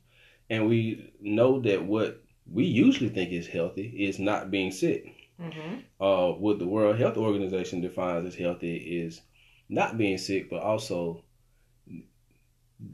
and 0.51 0.69
we 0.69 1.13
know 1.21 1.61
that 1.61 1.85
what 1.85 2.23
we 2.51 2.65
usually 2.65 3.11
think 3.11 3.33
is 3.33 3.47
healthy 3.47 3.87
is 4.09 4.19
not 4.19 4.51
being 4.51 4.71
sick. 4.71 5.05
hmm 5.39 5.77
Uh, 6.01 6.31
what 6.33 6.59
the 6.59 6.67
World 6.67 6.97
Health 6.99 7.17
Organization 7.17 7.81
defines 7.81 8.27
as 8.27 8.35
healthy 8.37 8.77
is 8.77 9.21
not 9.69 9.99
being 9.99 10.19
sick, 10.19 10.49
but 10.49 10.63
also 10.63 11.23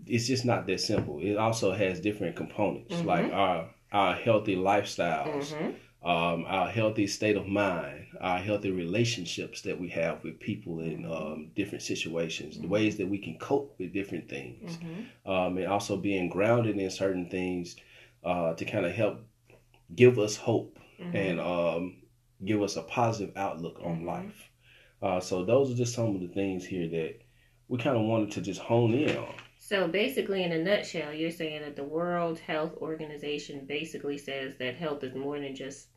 it's 0.07 0.27
just 0.27 0.45
not 0.45 0.67
that 0.67 0.81
simple. 0.81 1.21
It 1.21 1.37
also 1.37 1.73
has 1.73 2.01
different 2.01 2.37
components, 2.37 2.95
Mhm. 3.01 3.05
like 3.05 3.33
our 3.33 3.71
our 3.93 4.15
healthy 4.15 4.57
lifestyles, 4.57 5.55
hmm 5.55 5.71
um, 6.05 6.45
our 6.47 6.69
healthy 6.69 7.07
state 7.07 7.37
of 7.37 7.47
mind, 7.47 8.07
our 8.21 8.39
healthy 8.39 8.71
relationships 8.71 9.63
that 9.63 9.81
we 9.81 9.89
have 9.89 10.23
with 10.23 10.39
people 10.39 10.81
in 10.81 11.07
um, 11.11 11.51
different 11.57 11.83
situations, 11.83 12.59
the 12.59 12.67
ways 12.69 12.97
that 12.99 13.09
we 13.09 13.19
can 13.19 13.39
cope 13.39 13.75
with 13.79 13.93
different 13.93 14.29
things, 14.29 14.77
Mm-hmm. 14.79 15.31
um, 15.31 15.57
and 15.57 15.67
also 15.67 15.97
being 15.97 16.29
grounded 16.29 16.77
in 16.79 16.91
certain 16.91 17.29
things 17.31 17.77
uh, 18.23 18.55
to 18.55 18.65
kind 18.65 18.85
of 18.87 18.93
help 18.93 19.21
give 19.95 20.19
us 20.19 20.37
hope 20.37 20.79
Mm-hmm. 21.01 21.17
and 21.17 21.41
um, 21.41 21.97
give 22.45 22.63
us 22.63 22.77
a 22.77 22.83
positive 22.83 23.37
outlook 23.37 23.81
on 23.83 24.01
Mhm. 24.03 24.07
life. 24.07 24.51
Uh, 25.03 25.19
so 25.21 25.45
those 25.45 25.71
are 25.73 25.75
just 25.75 25.93
some 25.95 26.15
of 26.15 26.21
the 26.21 26.29
things 26.29 26.65
here 26.65 26.89
that 26.89 27.21
we 27.69 27.79
kind 27.79 27.97
of 27.97 28.05
wanted 28.05 28.31
to 28.33 28.41
just 28.41 28.61
hone 28.61 28.95
in 28.95 29.17
on. 29.17 29.35
So 29.59 29.89
basically, 29.89 30.45
in 30.45 30.53
a 30.53 30.63
nutshell, 30.63 31.13
you're 31.13 31.31
saying 31.31 31.63
that 31.63 31.75
the 31.75 31.83
World 31.85 32.39
Health 32.39 32.75
Organization 32.77 33.65
basically 33.67 34.19
says 34.19 34.55
that 34.59 34.77
health 34.77 35.03
is 35.03 35.15
more 35.15 35.41
than 35.41 35.55
just 35.57 35.89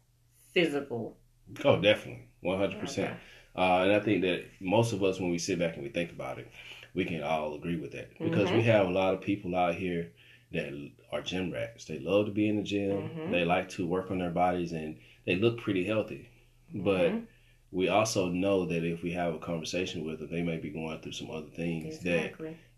physical. 0.64 1.18
Oh, 1.64 1.80
definitely, 1.82 2.28
one 2.42 2.58
hundred 2.58 2.80
percent. 2.80 3.18
Uh, 3.56 3.82
and 3.84 3.92
I 3.92 4.00
think 4.00 4.22
that 4.22 4.46
most 4.60 4.94
of 4.94 5.04
us, 5.04 5.20
when 5.20 5.30
we 5.32 5.38
sit 5.40 5.58
back 5.60 5.76
and 5.76 5.84
we 5.84 5.90
think 5.90 6.12
about 6.12 6.38
it, 6.38 6.48
we 6.94 7.06
can 7.06 7.24
all 7.24 7.56
agree 7.56 7.78
with 7.78 7.92
that 7.94 8.10
because 8.22 8.52
we 8.52 8.62
have 8.64 8.88
a 8.88 8.92
lot 8.92 9.14
of 9.14 9.22
people 9.22 9.56
out 9.56 9.76
here 9.76 10.12
that 10.52 10.72
are 11.12 11.22
gym 11.22 11.52
rats. 11.52 11.86
They 11.86 12.00
love 12.00 12.26
to 12.28 12.32
be 12.32 12.48
in 12.48 12.58
the 12.58 12.64
gym. 12.64 13.10
Mhm. 13.10 13.32
They 13.32 13.46
like 13.46 13.70
to 13.70 13.86
work 13.88 14.12
on 14.12 14.20
their 14.20 14.30
bodies, 14.30 14.74
and 14.74 14.98
they 15.26 15.36
look 15.36 15.58
pretty 15.60 15.84
healthy. 15.84 16.30
But 16.74 17.12
Mhm. 17.12 17.28
we 17.72 17.88
also 17.88 18.30
know 18.30 18.66
that 18.66 18.84
if 18.84 19.02
we 19.04 19.12
have 19.12 19.34
a 19.34 19.40
conversation 19.40 20.04
with 20.06 20.20
them, 20.20 20.30
they 20.30 20.42
may 20.44 20.58
be 20.58 20.70
going 20.70 21.00
through 21.00 21.14
some 21.14 21.32
other 21.32 21.48
things 21.48 22.00
that 22.00 22.34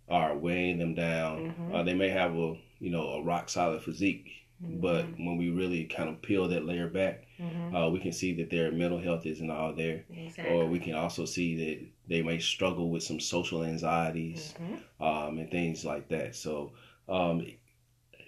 are 0.07 0.37
weighing 0.37 0.77
them 0.79 0.95
down. 0.95 1.53
Mhm. 1.59 1.73
Uh, 1.75 1.83
they 1.83 1.93
may 1.93 2.09
have 2.09 2.35
a 2.35 2.55
you 2.79 2.89
know 2.89 3.09
a 3.09 3.21
rock 3.21 3.49
solid 3.49 3.81
physique, 3.83 4.29
but 4.61 5.05
when 5.17 5.37
we 5.37 5.49
really 5.49 5.85
kind 5.85 6.09
of 6.09 6.21
peel 6.21 6.47
that 6.49 6.65
layer 6.65 6.87
back, 6.87 7.25
Mhm. 7.39 7.73
uh, 7.73 7.89
we 7.89 7.99
can 7.99 8.11
see 8.11 8.33
that 8.35 8.49
their 8.49 8.71
mental 8.71 8.99
health 8.99 9.25
isn't 9.25 9.49
all 9.49 9.73
there, 9.73 10.05
exactly. 10.09 10.51
or 10.51 10.67
we 10.67 10.79
can 10.79 10.93
also 10.93 11.25
see 11.25 11.55
that 11.55 11.87
they 12.07 12.21
may 12.21 12.39
struggle 12.39 12.89
with 12.89 13.03
some 13.03 13.19
social 13.19 13.63
anxieties 13.63 14.53
Mhm. 14.59 15.03
um, 15.03 15.37
and 15.37 15.49
things 15.49 15.85
like 15.85 16.09
that. 16.09 16.35
So 16.35 16.73
um, 17.07 17.45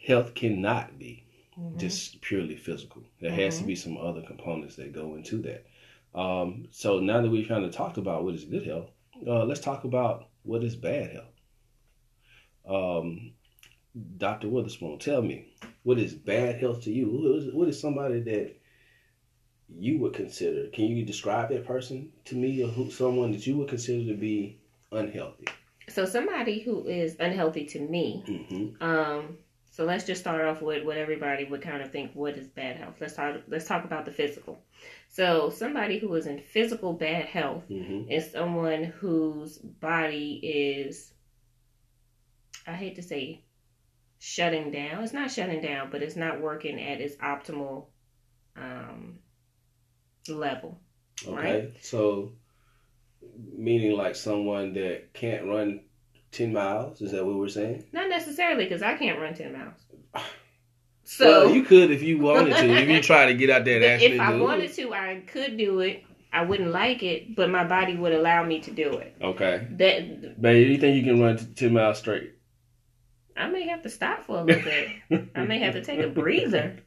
health 0.05 0.33
cannot 0.33 0.97
be 0.97 1.25
Mhm. 1.57 1.79
just 1.79 2.21
purely 2.21 2.55
physical. 2.55 3.03
There 3.19 3.31
has 3.31 3.57
to 3.57 3.63
Mhm. 3.63 3.67
be 3.67 3.75
some 3.75 3.97
other 3.97 4.21
components 4.21 4.75
that 4.77 4.91
go 4.93 5.15
into 5.15 5.37
that. 5.43 5.65
Um, 6.13 6.67
so 6.71 6.99
now 6.99 7.21
that 7.21 7.29
we've 7.29 7.47
kind 7.47 7.63
of 7.63 7.71
talked 7.71 7.97
about 7.97 8.23
what 8.23 8.35
is 8.35 8.45
good 8.45 8.65
health, 8.65 8.89
uh, 9.27 9.45
let's 9.45 9.61
talk 9.61 9.83
about 9.83 10.29
what 10.43 10.63
is 10.63 10.75
bad 10.75 11.11
health. 11.11 11.33
Um, 12.65 13.33
Dr. 14.17 14.49
Witherspoon, 14.49 14.99
tell 14.99 15.21
me, 15.21 15.53
what 15.83 15.99
is 15.99 16.13
bad 16.13 16.59
health 16.59 16.83
to 16.83 16.91
you? 16.91 17.05
Who 17.09 17.35
is, 17.37 17.53
what 17.53 17.67
is 17.67 17.79
somebody 17.79 18.19
that 18.21 18.55
you 19.69 19.99
would 19.99 20.13
consider? 20.13 20.67
Can 20.67 20.85
you 20.85 21.05
describe 21.05 21.49
that 21.49 21.65
person 21.65 22.11
to 22.25 22.35
me, 22.35 22.63
or 22.63 22.67
who 22.67 22.91
someone 22.91 23.31
that 23.31 23.47
you 23.47 23.57
would 23.57 23.69
consider 23.69 24.11
to 24.11 24.17
be 24.17 24.59
unhealthy? 24.91 25.45
So 25.89 26.05
somebody 26.05 26.59
who 26.59 26.85
is 26.85 27.15
unhealthy 27.19 27.65
to 27.67 27.79
me. 27.79 28.23
Mm-hmm. 28.27 28.83
Um. 28.83 29.37
So 29.73 29.85
let's 29.85 30.03
just 30.03 30.19
start 30.19 30.43
off 30.43 30.61
with 30.61 30.83
what 30.83 30.97
everybody 30.97 31.45
would 31.45 31.61
kind 31.61 31.81
of 31.81 31.91
think. 31.93 32.11
What 32.13 32.37
is 32.37 32.47
bad 32.47 32.75
health? 32.75 32.95
Let's 32.99 33.15
talk. 33.15 33.37
Let's 33.47 33.65
talk 33.65 33.85
about 33.85 34.03
the 34.05 34.11
physical. 34.11 34.61
So 35.07 35.49
somebody 35.49 35.97
who 35.97 36.13
is 36.15 36.27
in 36.27 36.39
physical 36.39 36.93
bad 36.93 37.25
health 37.25 37.63
Mm-hmm. 37.69 38.11
is 38.11 38.31
someone 38.31 38.83
whose 38.83 39.57
body 39.57 40.39
is. 40.43 41.13
I 42.67 42.73
hate 42.73 42.95
to 42.97 43.01
say, 43.01 43.43
shutting 44.23 44.69
down. 44.69 45.03
It's 45.03 45.13
not 45.13 45.31
shutting 45.31 45.61
down, 45.61 45.89
but 45.89 46.03
it's 46.03 46.15
not 46.15 46.39
working 46.39 46.79
at 46.79 47.01
its 47.01 47.15
optimal 47.17 47.87
um, 48.55 49.17
level. 50.29 50.79
Okay. 51.27 51.73
So, 51.81 52.33
meaning 53.57 53.97
like 53.97 54.15
someone 54.15 54.73
that 54.73 55.13
can't 55.13 55.47
run 55.47 55.81
10 56.31 56.53
miles? 56.53 57.01
Is 57.01 57.11
that 57.13 57.25
what 57.25 57.35
we're 57.35 57.49
saying? 57.49 57.85
Not 57.91 58.09
necessarily 58.09 58.65
because 58.65 58.83
I 58.83 58.95
can't 58.95 59.19
run 59.19 59.33
ten 59.33 59.53
miles. 59.53 59.75
So 61.03 61.45
well, 61.45 61.55
you 61.55 61.63
could 61.63 61.91
if 61.91 62.03
you 62.03 62.19
wanted 62.19 62.53
to. 62.53 62.69
if 62.69 62.87
you 62.87 63.01
try 63.01 63.25
to 63.25 63.33
get 63.33 63.49
out 63.49 63.65
there 63.65 63.77
and 63.77 63.85
actually 63.85 64.13
if 64.13 64.21
I 64.21 64.31
do 64.33 64.43
wanted 64.43 64.69
it. 64.69 64.75
to, 64.75 64.93
I 64.93 65.21
could 65.27 65.57
do 65.57 65.79
it. 65.81 66.03
I 66.31 66.43
wouldn't 66.43 66.71
like 66.71 67.03
it, 67.03 67.35
but 67.35 67.49
my 67.49 67.65
body 67.65 67.97
would 67.97 68.13
allow 68.13 68.45
me 68.45 68.61
to 68.61 68.71
do 68.71 68.93
it. 68.93 69.17
Okay. 69.21 69.67
That 69.71 70.41
Babe, 70.41 70.69
you 70.69 70.77
think 70.77 70.95
you 70.95 71.03
can 71.03 71.19
run 71.19 71.35
t- 71.37 71.45
10 71.53 71.73
miles 71.73 71.97
straight? 71.97 72.35
I 73.41 73.49
may 73.49 73.67
have 73.67 73.81
to 73.83 73.89
stop 73.89 74.23
for 74.25 74.39
a 74.39 74.43
little 74.43 74.63
bit. 74.63 75.29
I 75.35 75.43
may 75.43 75.59
have 75.59 75.73
to 75.73 75.83
take 75.83 75.99
a 75.99 76.07
breather, 76.07 76.77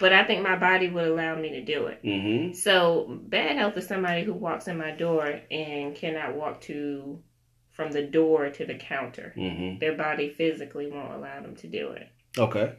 but 0.00 0.12
I 0.12 0.24
think 0.24 0.42
my 0.42 0.56
body 0.56 0.88
would 0.88 1.06
allow 1.06 1.34
me 1.36 1.50
to 1.50 1.64
do 1.64 1.86
it. 1.86 2.02
Mm-hmm. 2.02 2.54
So 2.54 3.20
bad 3.28 3.56
health 3.56 3.76
is 3.76 3.86
somebody 3.86 4.24
who 4.24 4.32
walks 4.32 4.68
in 4.68 4.78
my 4.78 4.92
door 4.92 5.40
and 5.50 5.94
cannot 5.94 6.34
walk 6.34 6.62
to 6.62 7.20
from 7.72 7.90
the 7.90 8.02
door 8.02 8.50
to 8.50 8.64
the 8.66 8.74
counter. 8.74 9.34
Mm-hmm. 9.36 9.78
Their 9.78 9.96
body 9.96 10.30
physically 10.30 10.90
won't 10.90 11.12
allow 11.12 11.40
them 11.42 11.56
to 11.56 11.66
do 11.68 11.90
it. 11.92 12.08
Okay. 12.38 12.74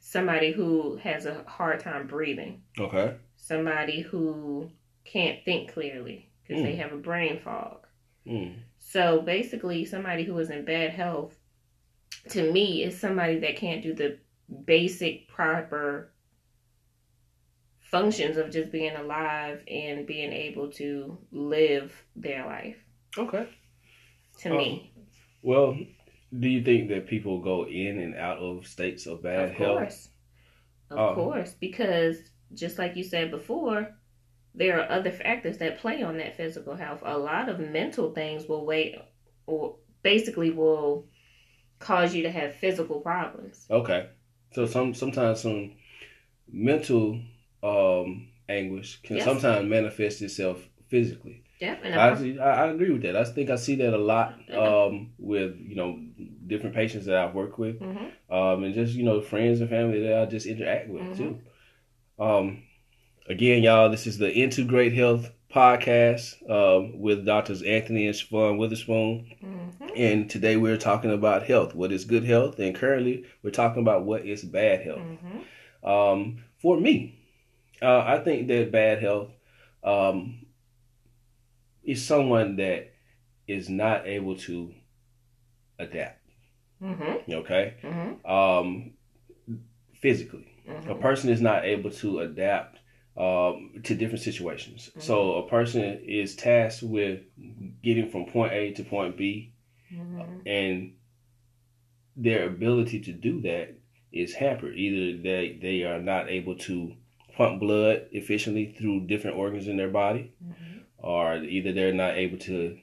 Somebody 0.00 0.52
who 0.52 0.96
has 0.96 1.26
a 1.26 1.44
hard 1.46 1.80
time 1.80 2.06
breathing. 2.06 2.62
Okay. 2.78 3.16
Somebody 3.36 4.00
who 4.02 4.70
can't 5.04 5.44
think 5.44 5.72
clearly 5.72 6.30
because 6.46 6.62
they 6.62 6.72
Mm. 6.74 6.78
have 6.78 6.92
a 6.92 6.96
brain 6.96 7.40
fog. 7.40 7.86
Mm. 8.26 8.56
So 8.78 9.20
basically, 9.20 9.84
somebody 9.84 10.24
who 10.24 10.38
is 10.38 10.50
in 10.50 10.64
bad 10.64 10.90
health, 10.90 11.37
to 12.30 12.52
me, 12.52 12.82
is 12.84 12.98
somebody 13.00 13.38
that 13.40 13.56
can't 13.56 13.82
do 13.82 13.94
the 13.94 14.18
basic, 14.64 15.28
proper 15.28 16.12
functions 17.80 18.36
of 18.36 18.50
just 18.50 18.70
being 18.70 18.94
alive 18.96 19.62
and 19.68 20.06
being 20.06 20.32
able 20.32 20.70
to 20.72 21.18
live 21.32 21.92
their 22.16 22.44
life. 22.46 22.76
Okay. 23.16 23.48
To 24.40 24.50
Oh, 24.50 24.56
me, 24.56 24.92
um, 24.96 25.02
Well, 25.42 25.78
do 26.38 26.48
you 26.48 26.62
think 26.62 26.88
that 26.90 27.06
people 27.06 27.40
go 27.40 27.66
in 27.66 27.98
and 28.00 28.14
out 28.14 28.38
of 28.38 28.66
states 28.66 29.06
of 29.06 29.22
bad 29.22 29.50
of 29.50 29.54
health? 29.54 29.78
course, 29.78 30.10
of 30.90 30.98
Oh. 30.98 31.14
course, 31.14 31.54
because 31.54 32.30
just 32.54 32.78
like 32.78 32.96
you 32.96 33.04
said 33.04 33.30
before. 33.30 33.94
There 34.54 34.80
are 34.80 34.90
other 34.90 35.12
factors 35.12 35.58
that 35.58 35.78
play 35.78 36.02
on 36.02 36.16
that 36.18 36.36
physical 36.36 36.74
health. 36.74 37.02
A 37.04 37.16
lot 37.16 37.48
of 37.48 37.60
mental 37.60 38.12
things 38.12 38.46
will 38.48 38.66
wait, 38.66 38.96
or 39.46 39.78
basically 40.02 40.50
will 40.50 41.06
cause 41.78 42.14
you 42.14 42.22
to 42.24 42.30
have 42.30 42.54
physical 42.54 43.00
problems. 43.00 43.66
Okay. 43.70 44.08
So 44.52 44.66
some 44.66 44.94
sometimes 44.94 45.40
some 45.40 45.72
mental 46.50 47.20
um 47.62 48.28
anguish 48.48 49.00
can 49.02 49.16
Yes. 49.16 49.24
sometimes 49.24 49.68
manifest 49.68 50.22
itself 50.22 50.66
physically. 50.88 51.42
Yeah, 51.60 51.76
and 51.82 51.94
I, 51.94 52.42
I 52.42 52.64
I 52.64 52.66
agree 52.68 52.90
with 52.92 53.02
that. 53.02 53.16
I 53.16 53.24
think 53.24 53.50
I 53.50 53.56
see 53.56 53.74
that 53.76 53.92
a 53.92 53.98
lot 53.98 54.38
um, 54.54 55.10
with 55.18 55.56
you 55.58 55.74
know 55.74 56.00
different 56.46 56.74
patients 56.74 57.06
that 57.06 57.16
I've 57.16 57.34
worked 57.34 57.58
with, 57.58 57.80
Mhm. 57.80 58.10
um, 58.30 58.64
and 58.64 58.74
just 58.74 58.94
you 58.94 59.04
know 59.04 59.20
friends 59.20 59.60
and 59.60 59.68
family 59.68 60.00
that 60.02 60.18
I 60.22 60.26
just 60.26 60.46
interact 60.46 60.88
with 60.88 61.02
Mhm. 61.02 61.16
too. 61.16 61.40
Um, 62.18 62.62
again, 63.28 63.62
y'all, 63.62 63.90
this 63.90 64.06
is 64.06 64.18
the 64.18 64.30
Into 64.32 64.64
Great 64.64 64.92
Health 64.94 65.30
podcast 65.54 66.48
um, 66.50 66.98
with 67.00 67.24
doctors 67.24 67.62
Anthony 67.62 68.06
and 68.06 68.14
Siobhan 68.14 68.58
Witherspoon, 68.58 69.26
Mhm. 69.42 69.90
and 69.96 70.30
today 70.30 70.56
we're 70.56 70.76
talking 70.76 71.10
about 71.12 71.46
health. 71.46 71.74
What 71.74 71.92
is 71.92 72.04
good 72.04 72.24
health? 72.24 72.58
And 72.58 72.74
currently, 72.74 73.24
we're 73.42 73.50
talking 73.50 73.82
about 73.82 74.04
what 74.04 74.26
is 74.26 74.44
bad 74.44 74.82
health. 74.82 75.02
Mhm. 75.02 75.88
Um, 75.88 76.44
for 76.58 76.78
me, 76.78 77.18
uh, 77.80 78.00
I 78.06 78.18
think 78.18 78.48
that 78.48 78.72
bad 78.72 79.00
health 79.00 79.30
um, 79.84 80.44
is 81.84 82.04
someone 82.04 82.56
that 82.56 82.92
is 83.46 83.70
not 83.70 84.06
able 84.06 84.36
to 84.36 84.74
adapt. 85.78 86.20
Mhm. 86.82 87.32
Okay, 87.32 87.74
Mhm. 87.82 88.28
um, 88.28 88.92
physically, 89.94 90.46
a 90.66 90.72
Mhm. 90.72 91.00
person 91.00 91.30
is 91.30 91.40
not 91.40 91.64
able 91.64 91.90
to 91.90 92.18
adapt 92.18 92.80
um, 93.18 93.72
to 93.82 93.94
different 93.96 94.22
situations. 94.22 94.90
So 94.98 95.34
a 95.34 95.48
person 95.48 96.00
is 96.04 96.36
tasked 96.36 96.82
with 96.84 97.20
getting 97.82 98.08
from 98.10 98.26
point 98.26 98.52
A 98.52 98.72
to 98.74 98.84
point 98.84 99.16
B, 99.16 99.52
Mhm. 99.92 100.42
and 100.46 100.92
their 102.16 102.46
ability 102.46 103.00
to 103.00 103.12
do 103.12 103.40
that 103.42 103.74
is 104.12 104.34
hampered. 104.34 104.76
Either 104.76 105.20
they 105.20 105.58
they 105.60 105.82
are 105.82 106.00
not 106.00 106.30
able 106.30 106.56
to 106.56 106.94
pump 107.36 107.60
blood 107.60 108.06
efficiently 108.12 108.66
through 108.66 109.06
different 109.06 109.36
organs 109.36 109.66
in 109.68 109.76
their 109.76 109.90
body, 109.90 110.30
Mhm. 110.44 110.82
or 110.98 111.42
either 111.42 111.72
they're 111.72 111.92
not 111.92 112.16
able 112.16 112.38
to 112.38 112.78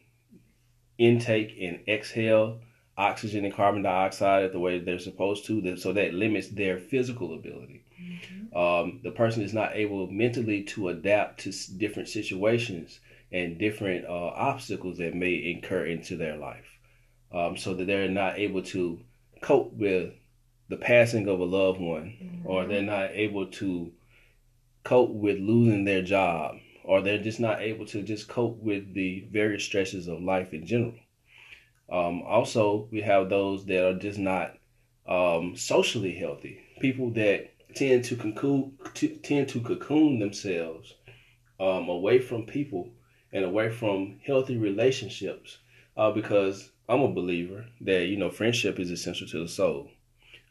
intake 0.97 1.55
and 1.61 1.79
exhale 1.87 2.59
oxygen 2.97 3.43
and 3.45 3.53
carbon 3.53 3.81
dioxide 3.83 4.43
at 4.43 4.51
the 4.53 4.59
way 4.59 4.79
they're 4.79 4.99
supposed 4.99 5.45
to. 5.45 5.59
That- 5.61 5.79
So 5.79 5.91
that 5.93 6.13
limits 6.13 6.49
their 6.49 6.77
physical 6.77 7.33
ability. 7.33 7.83
Mhm. 8.05 8.55
Um, 8.55 8.99
the 9.03 9.11
person 9.11 9.43
is 9.43 9.53
not 9.53 9.75
able 9.75 10.07
mentally 10.09 10.63
to 10.63 10.89
adapt 10.89 11.41
to 11.41 11.49
s- 11.49 11.65
different 11.65 12.09
situations 12.09 12.99
and 13.31 13.57
different 13.57 14.05
uh, 14.05 14.27
obstacles 14.27 14.97
that 14.99 15.15
may 15.15 15.33
incur 15.51 15.85
into 15.85 16.15
their 16.15 16.37
life. 16.37 16.67
Um, 17.31 17.57
so 17.57 17.73
that 17.73 17.85
they're 17.85 18.07
not 18.09 18.37
able 18.39 18.61
to 18.63 18.99
cope 19.41 19.73
with 19.73 20.13
the 20.69 20.77
passing 20.77 21.27
of 21.27 21.39
a 21.39 21.43
loved 21.45 21.81
one, 21.81 22.41
or 22.45 22.65
they're 22.65 22.81
not 22.81 23.11
able 23.11 23.47
to 23.47 23.91
cope 24.83 25.11
with 25.11 25.39
losing 25.39 25.83
their 25.85 26.01
job 26.01 26.57
or 26.83 27.01
they're 27.01 27.17
just 27.21 27.39
not 27.39 27.61
able 27.61 27.85
to 27.87 28.03
just 28.03 28.27
cope 28.27 28.57
with 28.59 28.93
the 28.93 29.25
various 29.31 29.63
stresses 29.63 30.07
of 30.07 30.21
life 30.21 30.53
in 30.53 30.65
general. 30.67 30.93
Um, 31.91 32.21
also, 32.23 32.87
we 32.91 33.01
have 33.01 33.29
those 33.29 33.65
that 33.65 33.85
are 33.87 33.97
just 33.97 34.19
not 34.19 34.57
um, 35.07 35.55
socially 35.55 36.13
healthy. 36.15 36.61
People 36.79 37.11
that 37.11 37.51
tend 37.75 38.03
to 38.05 38.15
cocoon, 38.15 38.77
to, 38.95 39.07
tend 39.07 39.49
to 39.49 39.61
cocoon 39.61 40.19
themselves 40.19 40.93
um, 41.59 41.89
away 41.89 42.19
from 42.19 42.45
people 42.45 42.89
and 43.31 43.45
away 43.45 43.69
from 43.69 44.19
healthy 44.25 44.57
relationships. 44.57 45.57
Uh, 45.97 46.11
because 46.11 46.71
I'm 46.89 47.01
a 47.01 47.07
believer 47.07 47.65
that 47.81 48.07
you 48.07 48.17
know 48.17 48.29
friendship 48.29 48.79
is 48.79 48.91
essential 48.91 49.27
to 49.27 49.39
the 49.39 49.47
soul. 49.47 49.89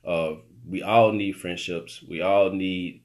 Uh, 0.07 0.35
we 0.67 0.83
all 0.83 1.13
need 1.13 1.37
friendships. 1.37 2.03
We 2.03 2.23
all 2.23 2.51
need 2.51 3.03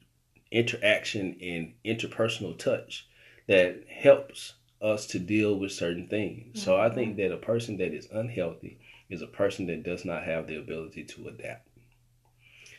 interaction 0.50 1.36
and 1.40 1.74
interpersonal 1.84 2.58
touch 2.58 3.06
that 3.46 3.84
helps 3.88 4.54
us 4.80 5.06
to 5.08 5.18
deal 5.18 5.58
with 5.58 5.72
certain 5.72 6.08
things. 6.08 6.40
Mm-hmm. 6.40 6.58
So 6.58 6.80
I 6.80 6.90
think 6.90 7.16
that 7.16 7.32
a 7.32 7.36
person 7.36 7.76
that 7.78 7.92
is 7.92 8.08
unhealthy 8.10 8.78
is 9.08 9.22
a 9.22 9.26
person 9.26 9.66
that 9.66 9.82
does 9.82 10.04
not 10.04 10.24
have 10.24 10.46
the 10.46 10.56
ability 10.56 11.04
to 11.04 11.28
adapt. 11.28 11.68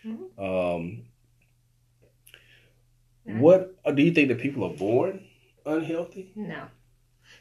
Mm-hmm. 0.06 0.44
Um, 0.44 1.04
what 3.25 3.75
uh, 3.86 3.92
do 3.92 4.04
you 4.04 4.12
think 4.12 4.30
that 4.30 4.40
people 4.40 4.63
are 4.66 4.75
born 4.75 5.25
unhealthy? 5.66 6.32
No, 6.36 6.68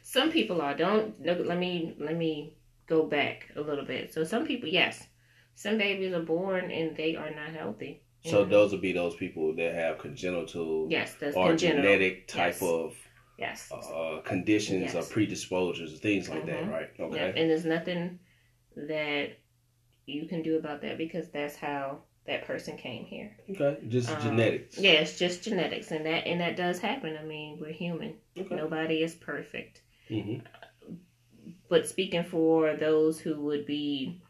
some 0.03 0.31
people 0.31 0.61
are. 0.61 0.75
Don't 0.75 1.15
let 1.25 1.57
me 1.57 1.95
let 1.99 2.15
me 2.15 2.55
go 2.87 3.03
back 3.03 3.49
a 3.55 3.61
little 3.61 3.85
bit. 3.85 4.13
So 4.13 4.23
some 4.23 4.45
people, 4.45 4.69
yes, 4.69 5.07
some 5.55 5.77
babies 5.77 6.13
are 6.13 6.21
born 6.21 6.71
and 6.71 6.95
they 6.95 7.15
are 7.15 7.31
not 7.31 7.49
healthy. 7.55 8.03
So 8.25 8.41
mm-hmm. 8.41 8.51
those 8.51 8.71
would 8.71 8.81
be 8.81 8.91
those 8.91 9.15
people 9.15 9.55
that 9.55 9.73
have 9.73 9.97
congenital, 9.97 10.87
yes, 10.89 11.15
that's 11.19 11.35
or 11.35 11.49
congenital. 11.49 11.83
genetic 11.83 12.27
type 12.27 12.57
yes. 12.59 12.61
of 12.61 12.93
yes 13.39 13.71
uh, 13.71 14.21
conditions 14.23 14.93
yes. 14.93 14.95
or 14.95 15.09
predisposures, 15.11 15.99
things 15.99 16.29
like 16.29 16.45
mm-hmm. 16.45 16.69
that, 16.69 16.71
right? 16.71 16.89
Okay. 16.99 17.15
Yep. 17.15 17.35
And 17.37 17.49
there's 17.49 17.65
nothing 17.65 18.19
that 18.75 19.39
you 20.05 20.27
can 20.27 20.43
do 20.43 20.57
about 20.57 20.81
that 20.81 20.97
because 20.97 21.29
that's 21.29 21.55
how 21.55 22.03
that 22.27 22.45
person 22.45 22.77
came 22.77 23.05
here. 23.05 23.35
Okay, 23.49 23.79
just 23.87 24.09
um, 24.09 24.21
genetics. 24.21 24.77
Yeah, 24.77 24.91
it's 24.91 25.17
just 25.17 25.43
genetics, 25.43 25.91
and 25.91 26.05
that 26.05 26.27
and 26.27 26.39
that 26.41 26.55
does 26.55 26.79
happen. 26.79 27.17
I 27.19 27.25
mean, 27.25 27.57
we're 27.59 27.71
human. 27.71 28.15
Okay. 28.37 28.55
Nobody 28.55 29.03
is 29.03 29.15
perfect. 29.15 29.81
Mm-hmm. 30.09 30.45
But 31.69 31.87
speaking 31.87 32.23
for 32.23 32.75
those 32.75 33.19
who 33.19 33.39
would 33.41 33.65
be 33.65 34.21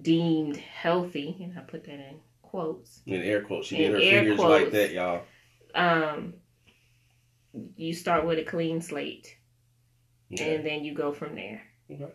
deemed 0.00 0.56
healthy, 0.56 1.36
and 1.42 1.58
I 1.58 1.62
put 1.62 1.84
that 1.84 1.94
in 1.94 2.20
quotes. 2.42 3.00
In 3.06 3.22
air 3.22 3.42
quotes. 3.42 3.66
She 3.66 3.78
did 3.78 3.92
her 3.92 3.98
fingers 3.98 4.38
quotes, 4.38 4.64
like 4.64 4.72
that, 4.72 4.92
y'all. 4.92 5.22
Um, 5.74 6.34
you 7.76 7.94
start 7.94 8.26
with 8.26 8.38
a 8.38 8.44
clean 8.44 8.80
slate, 8.80 9.36
okay. 10.32 10.56
and 10.56 10.66
then 10.66 10.84
you 10.84 10.94
go 10.94 11.12
from 11.12 11.34
there. 11.34 11.62
Okay. 11.90 12.12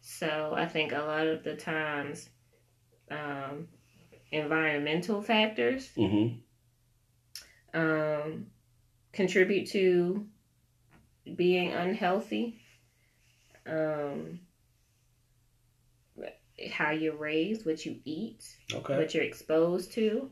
So 0.00 0.54
I 0.56 0.66
think 0.66 0.92
a 0.92 0.98
lot 0.98 1.26
of 1.26 1.42
the 1.42 1.56
times, 1.56 2.28
um, 3.10 3.68
environmental 4.32 5.22
factors 5.22 5.88
mm-hmm. 5.96 6.38
um, 7.78 8.46
contribute 9.12 9.68
to 9.70 10.26
being 11.34 11.72
unhealthy. 11.72 12.60
Um, 13.66 14.40
how 16.70 16.90
you're 16.90 17.16
raised, 17.16 17.66
what 17.66 17.84
you 17.84 17.98
eat, 18.04 18.44
okay. 18.72 18.96
what 18.96 19.14
you're 19.14 19.24
exposed 19.24 19.92
to, 19.92 20.30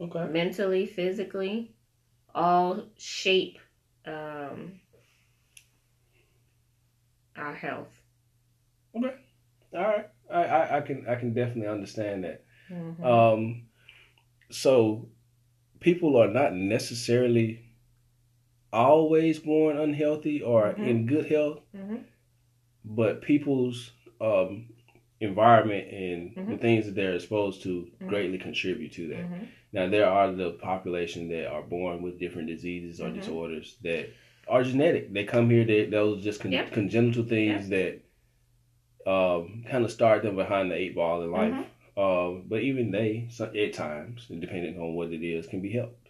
okay. 0.00 0.26
mentally, 0.30 0.86
physically, 0.86 1.74
all 2.34 2.84
shape 2.96 3.58
um, 4.06 4.80
our 7.36 7.54
health. 7.54 7.92
Okay, 8.96 9.14
all 9.74 9.82
right, 9.82 10.08
I, 10.32 10.44
I, 10.44 10.76
I 10.78 10.80
can 10.80 11.06
I 11.08 11.14
can 11.16 11.34
definitely 11.34 11.68
understand 11.68 12.24
that. 12.24 12.44
Mm-hmm. 12.70 13.04
Um, 13.04 13.62
so 14.50 15.08
people 15.80 16.16
are 16.16 16.28
not 16.28 16.54
necessarily 16.54 17.64
always 18.72 19.38
born 19.38 19.76
unhealthy 19.78 20.42
or 20.42 20.64
mm-hmm. 20.72 20.84
in 20.84 21.06
good 21.06 21.26
health, 21.30 21.60
mm-hmm. 21.74 21.96
but 22.84 23.22
people's 23.22 23.90
um, 24.20 24.66
environment 25.20 25.88
and 25.92 26.34
Mm-hmm. 26.36 26.50
the 26.52 26.58
things 26.58 26.86
that 26.86 26.94
they're 26.94 27.14
exposed 27.14 27.62
to 27.62 27.88
Mhm. 28.00 28.08
greatly 28.08 28.38
contribute 28.38 28.92
to 28.92 29.08
that. 29.08 29.18
Mm-hmm. 29.24 29.44
Now 29.72 29.88
there 29.88 30.06
are 30.08 30.30
the 30.32 30.52
population 30.52 31.28
that 31.28 31.48
are 31.50 31.62
born 31.62 32.02
with 32.02 32.18
different 32.18 32.48
diseases 32.48 33.00
or 33.00 33.08
Mhm. 33.08 33.14
disorders 33.14 33.76
that 33.82 34.10
are 34.46 34.62
genetic. 34.62 35.12
They 35.12 35.24
come 35.24 35.50
here, 35.50 35.64
they 35.64 35.86
those 35.86 36.22
just 36.22 36.40
con- 36.40 36.52
Yeah. 36.52 36.64
congenital 36.70 37.24
things 37.24 37.68
that 37.70 38.00
um, 39.06 39.64
kind 39.66 39.84
of 39.86 39.90
start 39.90 40.22
them 40.22 40.36
behind 40.36 40.70
the 40.70 40.74
eight 40.74 40.94
ball 40.94 41.22
in 41.22 41.30
life. 41.30 41.54
Um, 41.98 42.44
but 42.46 42.60
even 42.62 42.90
they, 42.92 43.26
so- 43.30 43.52
at 43.54 43.72
times, 43.72 44.26
depending 44.28 44.78
on 44.80 44.94
what 44.94 45.12
it 45.12 45.22
is, 45.26 45.46
can 45.46 45.60
be 45.60 45.72
helped. 45.72 46.08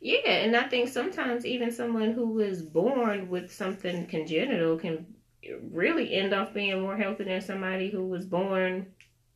Yeah, 0.00 0.18
and 0.26 0.54
I 0.54 0.68
think 0.68 0.88
sometimes 0.88 1.44
even 1.46 1.72
someone 1.72 2.12
who 2.12 2.38
is 2.40 2.62
born 2.62 3.28
with 3.28 3.52
something 3.52 4.06
congenital 4.06 4.76
can 4.76 5.06
really 5.72 6.14
end 6.14 6.32
up 6.34 6.54
being 6.54 6.80
more 6.80 6.96
healthy 6.96 7.24
than 7.24 7.40
somebody 7.40 7.90
who 7.90 8.06
was 8.06 8.24
born 8.26 8.86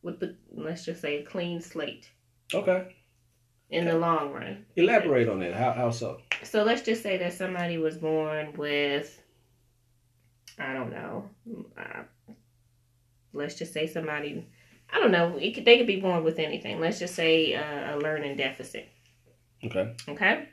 with 0.03 0.19
the 0.19 0.35
let's 0.53 0.85
just 0.85 1.01
say 1.01 1.17
a 1.19 1.23
clean 1.23 1.59
slate 1.59 2.09
Okay. 2.53 2.95
in 3.71 3.85
the 3.85 3.97
long 3.97 4.31
run. 4.31 4.65
Elaborate 4.75 5.27
on 5.27 5.39
that. 5.39 5.53
How 5.53 5.71
how 5.73 5.89
so? 5.91 6.21
So 6.43 6.63
let's 6.63 6.83
just 6.83 7.03
say 7.03 7.17
that 7.17 7.33
somebody 7.33 7.77
was 7.77 7.97
born 7.97 8.53
with 8.55 9.21
I 10.59 10.73
don't 10.73 10.91
know. 10.91 11.29
Uh, 11.77 12.03
let's 13.33 13.55
just 13.55 13.73
say 13.73 13.87
somebody 13.87 14.47
I 14.91 14.99
don't 14.99 15.11
know. 15.11 15.37
It 15.37 15.53
could, 15.53 15.65
they 15.65 15.77
could 15.77 15.87
be 15.87 15.99
born 15.99 16.23
with 16.23 16.39
anything. 16.39 16.79
Let's 16.79 16.99
just 16.99 17.15
say 17.15 17.53
uh, 17.55 17.95
a 17.95 17.99
learning 17.99 18.37
deficit. 18.37 18.89
Okay. 19.63 19.93
Okay. 20.07 20.47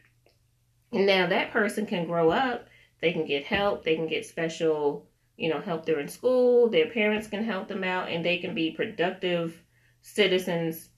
Now 0.93 1.27
that 1.27 1.53
person 1.53 1.87
can 1.87 2.07
grow 2.07 2.31
up. 2.31 2.67
They 3.01 3.13
can 3.13 3.27
get 3.27 3.45
help. 3.45 3.85
They 3.85 3.97
can 3.97 4.09
get 4.09 4.27
special, 4.27 5.09
you 5.37 5.51
know, 5.51 5.61
help 5.61 5.85
during 5.87 6.09
school. 6.09 6.69
Their 6.69 6.91
parents 6.91 7.27
can 7.27 7.45
help 7.45 7.69
them 7.69 7.85
out, 7.85 8.09
and 8.09 8.25
they 8.25 8.39
can 8.39 8.55
be 8.55 8.71
productive 8.71 9.63
citizens 10.03 10.89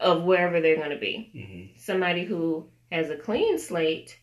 of 0.00 0.24
wherever 0.24 0.60
they're 0.60 0.76
going 0.76 0.90
to 0.90 0.98
be. 0.98 1.30
Mm-hmm. 1.34 1.78
Somebody 1.80 2.24
who 2.24 2.68
has 2.90 3.10
a 3.10 3.16
clean 3.16 3.58
slate, 3.58 4.18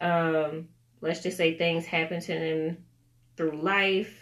um, 0.00 0.68
let's 1.00 1.22
just 1.22 1.36
say 1.36 1.56
things 1.56 1.86
happen 1.86 2.20
to 2.20 2.32
them 2.32 2.78
through 3.36 3.62
life. 3.62 4.21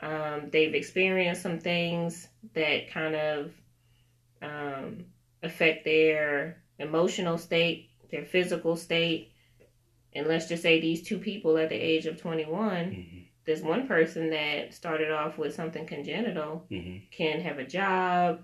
Um, 0.00 0.50
they've 0.50 0.74
experienced 0.74 1.42
some 1.42 1.58
things 1.58 2.28
that 2.54 2.90
kind 2.90 3.14
of 3.14 3.52
um, 4.42 5.04
affect 5.42 5.84
their 5.84 6.62
emotional 6.78 7.38
state, 7.38 7.90
their 8.10 8.24
physical 8.24 8.76
state. 8.76 9.30
And 10.12 10.26
let's 10.26 10.48
just 10.48 10.62
say 10.62 10.80
these 10.80 11.02
two 11.02 11.18
people 11.18 11.56
at 11.58 11.68
the 11.70 11.76
age 11.76 12.06
of 12.06 12.20
21, 12.20 12.70
Mm-hmm. 12.86 13.18
there's 13.46 13.62
one 13.62 13.86
person 13.88 14.30
that 14.30 14.74
started 14.74 15.10
off 15.10 15.38
with 15.38 15.54
something 15.54 15.86
congenital, 15.86 16.66
Mm-hmm. 16.70 16.98
can 17.10 17.40
have 17.40 17.58
a 17.58 17.66
job, 17.66 18.42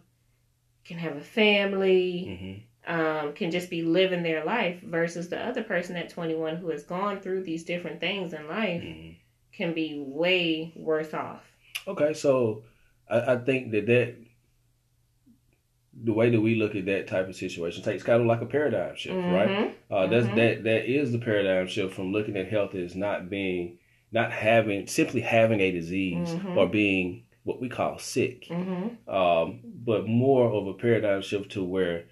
can 0.84 0.98
have 0.98 1.16
a 1.16 1.20
family, 1.20 2.64
Mm-hmm. 2.88 3.00
um, 3.00 3.32
can 3.34 3.50
just 3.50 3.70
be 3.70 3.82
living 3.82 4.22
their 4.22 4.44
life, 4.44 4.80
versus 4.82 5.28
the 5.28 5.38
other 5.38 5.62
person 5.62 5.96
at 5.96 6.08
21 6.10 6.56
who 6.56 6.70
has 6.70 6.82
gone 6.84 7.20
through 7.20 7.42
these 7.44 7.64
different 7.64 8.00
things 8.00 8.32
in 8.32 8.48
life 8.48 8.82
Mm-hmm. 8.82 9.10
Can 9.60 9.74
be 9.74 10.02
way 10.06 10.72
worse 10.74 11.12
off. 11.12 11.42
Okay, 11.86 12.14
so 12.14 12.62
I, 13.08 13.34
I 13.34 13.36
think 13.38 13.70
that 13.72 13.86
that 13.86 14.14
the 16.02 16.12
way 16.12 16.30
that 16.30 16.40
we 16.40 16.54
look 16.54 16.74
at 16.74 16.86
that 16.86 17.08
type 17.08 17.28
of 17.28 17.34
situation 17.36 17.82
takes 17.82 18.02
kind 18.02 18.20
of 18.22 18.26
like 18.26 18.40
a 18.40 18.46
paradigm 18.46 18.96
shift, 18.96 19.18
right? 19.28 19.48
Mhm. 19.50 19.72
Uh, 19.90 20.06
that's 20.06 20.28
Mhm. 20.28 20.34
that 20.36 20.64
that 20.64 20.90
is 20.90 21.12
the 21.12 21.18
paradigm 21.18 21.66
shift 21.66 21.94
from 21.94 22.12
looking 22.12 22.36
at 22.36 22.48
health 22.48 22.74
as 22.74 22.96
not 22.96 23.28
being 23.28 23.78
not 24.12 24.32
having 24.32 24.86
simply 24.86 25.20
having 25.20 25.60
a 25.60 25.70
disease 25.70 26.34
Mhm. 26.34 26.56
or 26.56 26.68
being 26.68 27.24
what 27.44 27.60
we 27.60 27.68
call 27.68 27.98
sick, 27.98 28.46
Mhm. 28.48 29.08
um, 29.08 29.60
but 29.84 30.06
more 30.08 30.50
of 30.50 30.66
a 30.66 30.74
paradigm 30.74 31.22
shift 31.22 31.50
to 31.52 31.62
where 31.64 32.04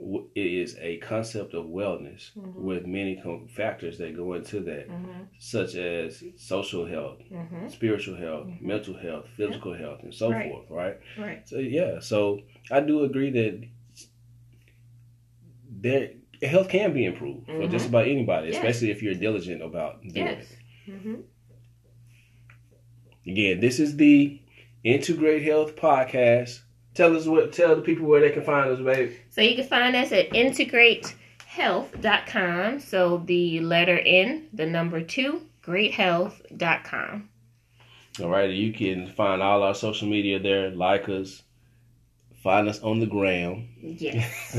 it 0.00 0.46
is 0.46 0.76
a 0.80 0.98
concept 0.98 1.54
of 1.54 1.66
wellness 1.66 2.30
Mhm. 2.36 2.54
with 2.54 2.86
many 2.86 3.16
com- 3.16 3.48
factors 3.48 3.98
that 3.98 4.14
go 4.14 4.34
into 4.34 4.60
that, 4.60 4.88
Mhm. 4.88 5.26
such 5.38 5.74
as 5.74 6.22
social 6.36 6.86
health, 6.86 7.20
Mhm. 7.30 7.68
spiritual 7.70 8.14
health, 8.16 8.46
Mhm. 8.46 8.60
mental 8.62 8.94
health, 8.96 9.26
physical 9.36 9.74
health, 9.74 10.02
and 10.04 10.14
so 10.14 10.30
Right. 10.30 10.48
forth, 10.50 10.70
right? 10.70 10.98
Right. 11.18 11.48
So 11.48 11.58
yeah, 11.58 11.98
so 11.98 12.42
I 12.70 12.80
do 12.80 13.02
agree 13.02 13.30
that 13.30 13.64
there 15.70 16.12
health 16.42 16.68
can 16.68 16.92
be 16.94 17.04
improved 17.04 17.46
for 17.46 17.66
just 17.66 17.88
about 17.88 18.06
anybody, 18.06 18.48
Yes. 18.48 18.56
especially 18.58 18.90
if 18.92 19.02
you're 19.02 19.14
diligent 19.14 19.60
about 19.62 20.00
doing 20.02 20.14
Yes. 20.14 20.56
Mm-hmm. 20.86 21.14
it. 21.14 21.24
Again, 23.32 23.60
this 23.60 23.80
is 23.80 23.96
the 23.96 24.40
Integrate 24.84 25.42
Health 25.42 25.74
podcast. 25.76 26.62
Tell 26.98 27.16
us 27.16 27.26
what 27.26 27.52
tell 27.52 27.76
the 27.76 27.82
people 27.82 28.06
where 28.06 28.20
they 28.20 28.30
can 28.30 28.42
find 28.42 28.68
us, 28.70 28.80
baby. 28.80 29.16
So 29.30 29.40
you 29.40 29.54
can 29.54 29.68
find 29.68 29.94
us 29.94 30.10
at 30.10 30.30
integratehealth.com. 30.30 32.80
So 32.80 33.22
the 33.24 33.60
letter 33.60 34.00
N, 34.04 34.48
the 34.52 34.66
number 34.66 35.00
two, 35.02 35.42
greathealth.com. 35.64 37.28
All 38.20 38.28
right, 38.28 38.50
you 38.50 38.72
can 38.72 39.06
find 39.06 39.44
all 39.44 39.62
our 39.62 39.76
social 39.76 40.08
media 40.08 40.40
there. 40.40 40.72
Like 40.72 41.08
us, 41.08 41.44
find 42.42 42.68
us 42.68 42.80
on 42.80 42.98
the 42.98 43.06
gram, 43.06 43.68
Yes. 43.80 44.58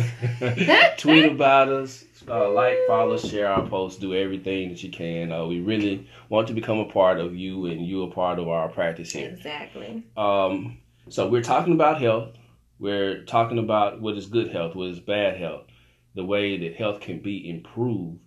tweet 0.98 1.26
about 1.26 1.68
us, 1.68 2.06
uh, 2.26 2.50
like, 2.52 2.78
follow, 2.88 3.18
share 3.18 3.52
our 3.52 3.68
posts, 3.68 4.00
do 4.00 4.16
everything 4.16 4.70
that 4.70 4.82
you 4.82 4.92
can. 4.92 5.34
Uh, 5.34 5.46
we 5.46 5.60
really 5.60 6.08
want 6.30 6.48
to 6.48 6.54
become 6.54 6.80
a 6.80 6.86
part 6.86 7.20
of 7.20 7.36
you, 7.36 7.66
and 7.66 7.86
you 7.86 8.04
a 8.04 8.10
part 8.10 8.40
of 8.40 8.48
our 8.48 8.70
practice 8.70 9.12
here. 9.12 9.28
exactly. 9.28 10.06
Um, 10.16 10.78
so 11.10 11.28
we're 11.28 11.42
talking 11.42 11.74
about 11.74 12.02
health. 12.02 12.36
We're 12.78 13.24
talking 13.24 13.58
about 13.58 14.00
what 14.00 14.16
is 14.16 14.28
good 14.28 14.52
health, 14.52 14.76
what 14.76 14.90
is 14.90 15.00
bad 15.00 15.38
health, 15.38 15.66
the 16.14 16.24
way 16.24 16.58
that 16.58 16.76
health 16.76 17.02
can 17.02 17.20
be 17.20 17.50
improved. 17.50 18.20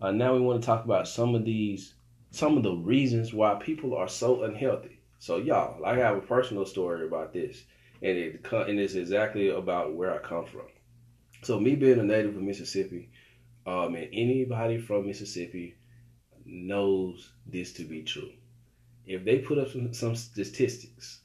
Uh, 0.00 0.12
now 0.12 0.34
we 0.34 0.40
want 0.40 0.62
to 0.62 0.66
talk 0.66 0.84
about 0.84 1.08
some 1.08 1.34
of 1.34 1.44
these, 1.44 1.94
some 2.30 2.56
of 2.56 2.62
the 2.62 2.72
reasons 2.72 3.34
why 3.34 3.54
people 3.56 3.96
are 3.96 4.08
so 4.08 4.44
unhealthy. 4.44 5.00
So 5.18 5.38
y'all, 5.38 5.84
I 5.84 5.96
have 5.96 6.16
a 6.16 6.20
personal 6.20 6.64
story 6.64 7.04
about 7.06 7.32
this, 7.32 7.64
and 8.02 8.16
it 8.16 8.46
and 8.52 8.78
it's 8.78 8.94
exactly 8.94 9.48
about 9.48 9.94
where 9.94 10.14
I 10.14 10.18
come 10.18 10.46
from. 10.46 10.68
So 11.42 11.58
me 11.58 11.74
being 11.74 11.98
a 11.98 12.04
native 12.04 12.36
of 12.36 12.42
Mississippi, 12.42 13.10
um, 13.66 13.96
and 13.96 14.08
anybody 14.12 14.78
from 14.78 15.06
Mississippi 15.06 15.74
knows 16.44 17.32
this 17.46 17.72
to 17.74 17.82
be 17.82 18.02
true. 18.02 18.30
If 19.06 19.24
they 19.24 19.38
put 19.38 19.58
up 19.58 19.70
some, 19.70 19.92
some 19.92 20.14
statistics 20.14 21.20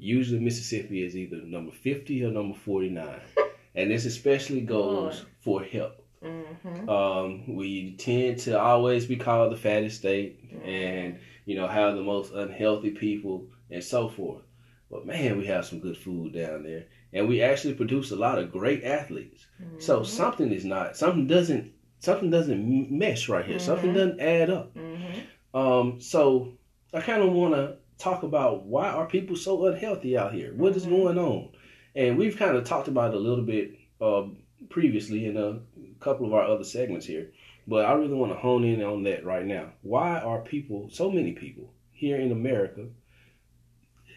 usually 0.00 0.40
Mississippi 0.40 1.04
is 1.04 1.16
either 1.16 1.36
number 1.44 1.72
50 1.72 2.24
or 2.24 2.30
number 2.30 2.56
49. 2.58 3.20
and 3.74 3.90
this 3.90 4.04
especially 4.06 4.62
goes 4.62 5.24
for 5.40 5.62
health. 5.62 5.92
Mm-hmm. 6.24 6.88
Um, 6.88 7.54
we 7.54 7.96
tend 7.96 8.38
to 8.40 8.58
always 8.60 9.06
be 9.06 9.16
called 9.16 9.52
the 9.52 9.56
fattest 9.56 9.98
state 9.98 10.38
and, 10.64 11.18
you 11.46 11.56
know, 11.56 11.66
have 11.66 11.94
the 11.96 12.02
most 12.02 12.32
unhealthy 12.34 12.90
people 12.90 13.46
and 13.70 13.82
so 13.82 14.08
forth. 14.08 14.42
But 14.90 15.06
man, 15.06 15.38
we 15.38 15.46
have 15.46 15.64
some 15.64 15.78
good 15.80 15.96
food 15.96 16.34
down 16.34 16.64
there. 16.64 16.86
And 17.12 17.28
we 17.28 17.42
actually 17.42 17.74
produce 17.74 18.10
a 18.10 18.16
lot 18.16 18.38
of 18.38 18.52
great 18.52 18.84
athletes. 18.84 19.46
So 19.78 20.02
something 20.02 20.52
is 20.52 20.64
not, 20.64 20.96
something 20.96 21.26
doesn't, 21.26 21.72
something 22.00 22.30
doesn't 22.30 22.90
mesh 22.90 23.28
right 23.28 23.44
here. 23.44 23.58
Something 23.58 23.90
Mhm. 23.92 23.94
doesn't 23.94 24.20
add 24.20 24.50
up. 24.50 24.74
Mm-hmm. 24.74 25.56
Um, 25.56 26.00
so 26.00 26.52
I 26.92 27.00
kind 27.00 27.22
of 27.22 27.32
want 27.32 27.54
to 27.54 27.76
talk 28.00 28.22
about 28.24 28.64
why 28.66 28.88
are 28.90 29.06
people 29.06 29.36
so 29.36 29.66
unhealthy 29.66 30.16
out 30.18 30.34
here? 30.34 30.54
What 30.54 30.76
is 30.76 30.86
Mhm. 30.86 30.90
going 30.90 31.18
on? 31.18 31.50
And 31.94 32.18
we've 32.18 32.36
kind 32.36 32.56
of 32.56 32.64
talked 32.64 32.88
about 32.88 33.12
it 33.14 33.16
a 33.16 33.20
little 33.20 33.44
bit 33.44 33.78
uh, 34.00 34.28
previously 34.70 35.26
in 35.26 35.36
a 35.36 35.60
couple 36.00 36.26
of 36.26 36.34
our 36.34 36.44
other 36.44 36.64
segments 36.64 37.06
here, 37.06 37.32
but 37.68 37.84
I 37.86 37.92
really 37.94 38.14
want 38.14 38.32
to 38.32 38.38
hone 38.38 38.64
in 38.64 38.82
on 38.82 39.04
that 39.04 39.24
right 39.24 39.46
now. 39.46 39.72
Why 39.82 40.18
are 40.18 40.40
people, 40.40 40.90
so 40.90 41.10
many 41.10 41.32
people 41.32 41.72
here 41.92 42.18
in 42.18 42.32
America, 42.32 42.86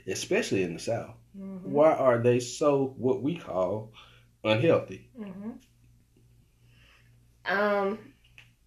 especially 0.08 0.64
in 0.64 0.74
the 0.74 0.80
South, 0.80 1.16
Mm-hmm. 1.38 1.76
why 1.76 1.92
are 1.94 2.20
they 2.20 2.40
so 2.40 2.96
what 2.98 3.22
we 3.22 3.36
call 3.38 3.92
unhealthy? 4.44 5.10
Mm-hmm. 5.20 5.52
Um, 7.46 8.00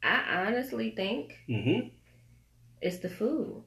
I 0.03 0.47
honestly 0.47 0.91
think 0.93 1.35
hmm 1.49 1.91
it's 2.81 2.99
the 3.01 3.11
food. 3.11 3.65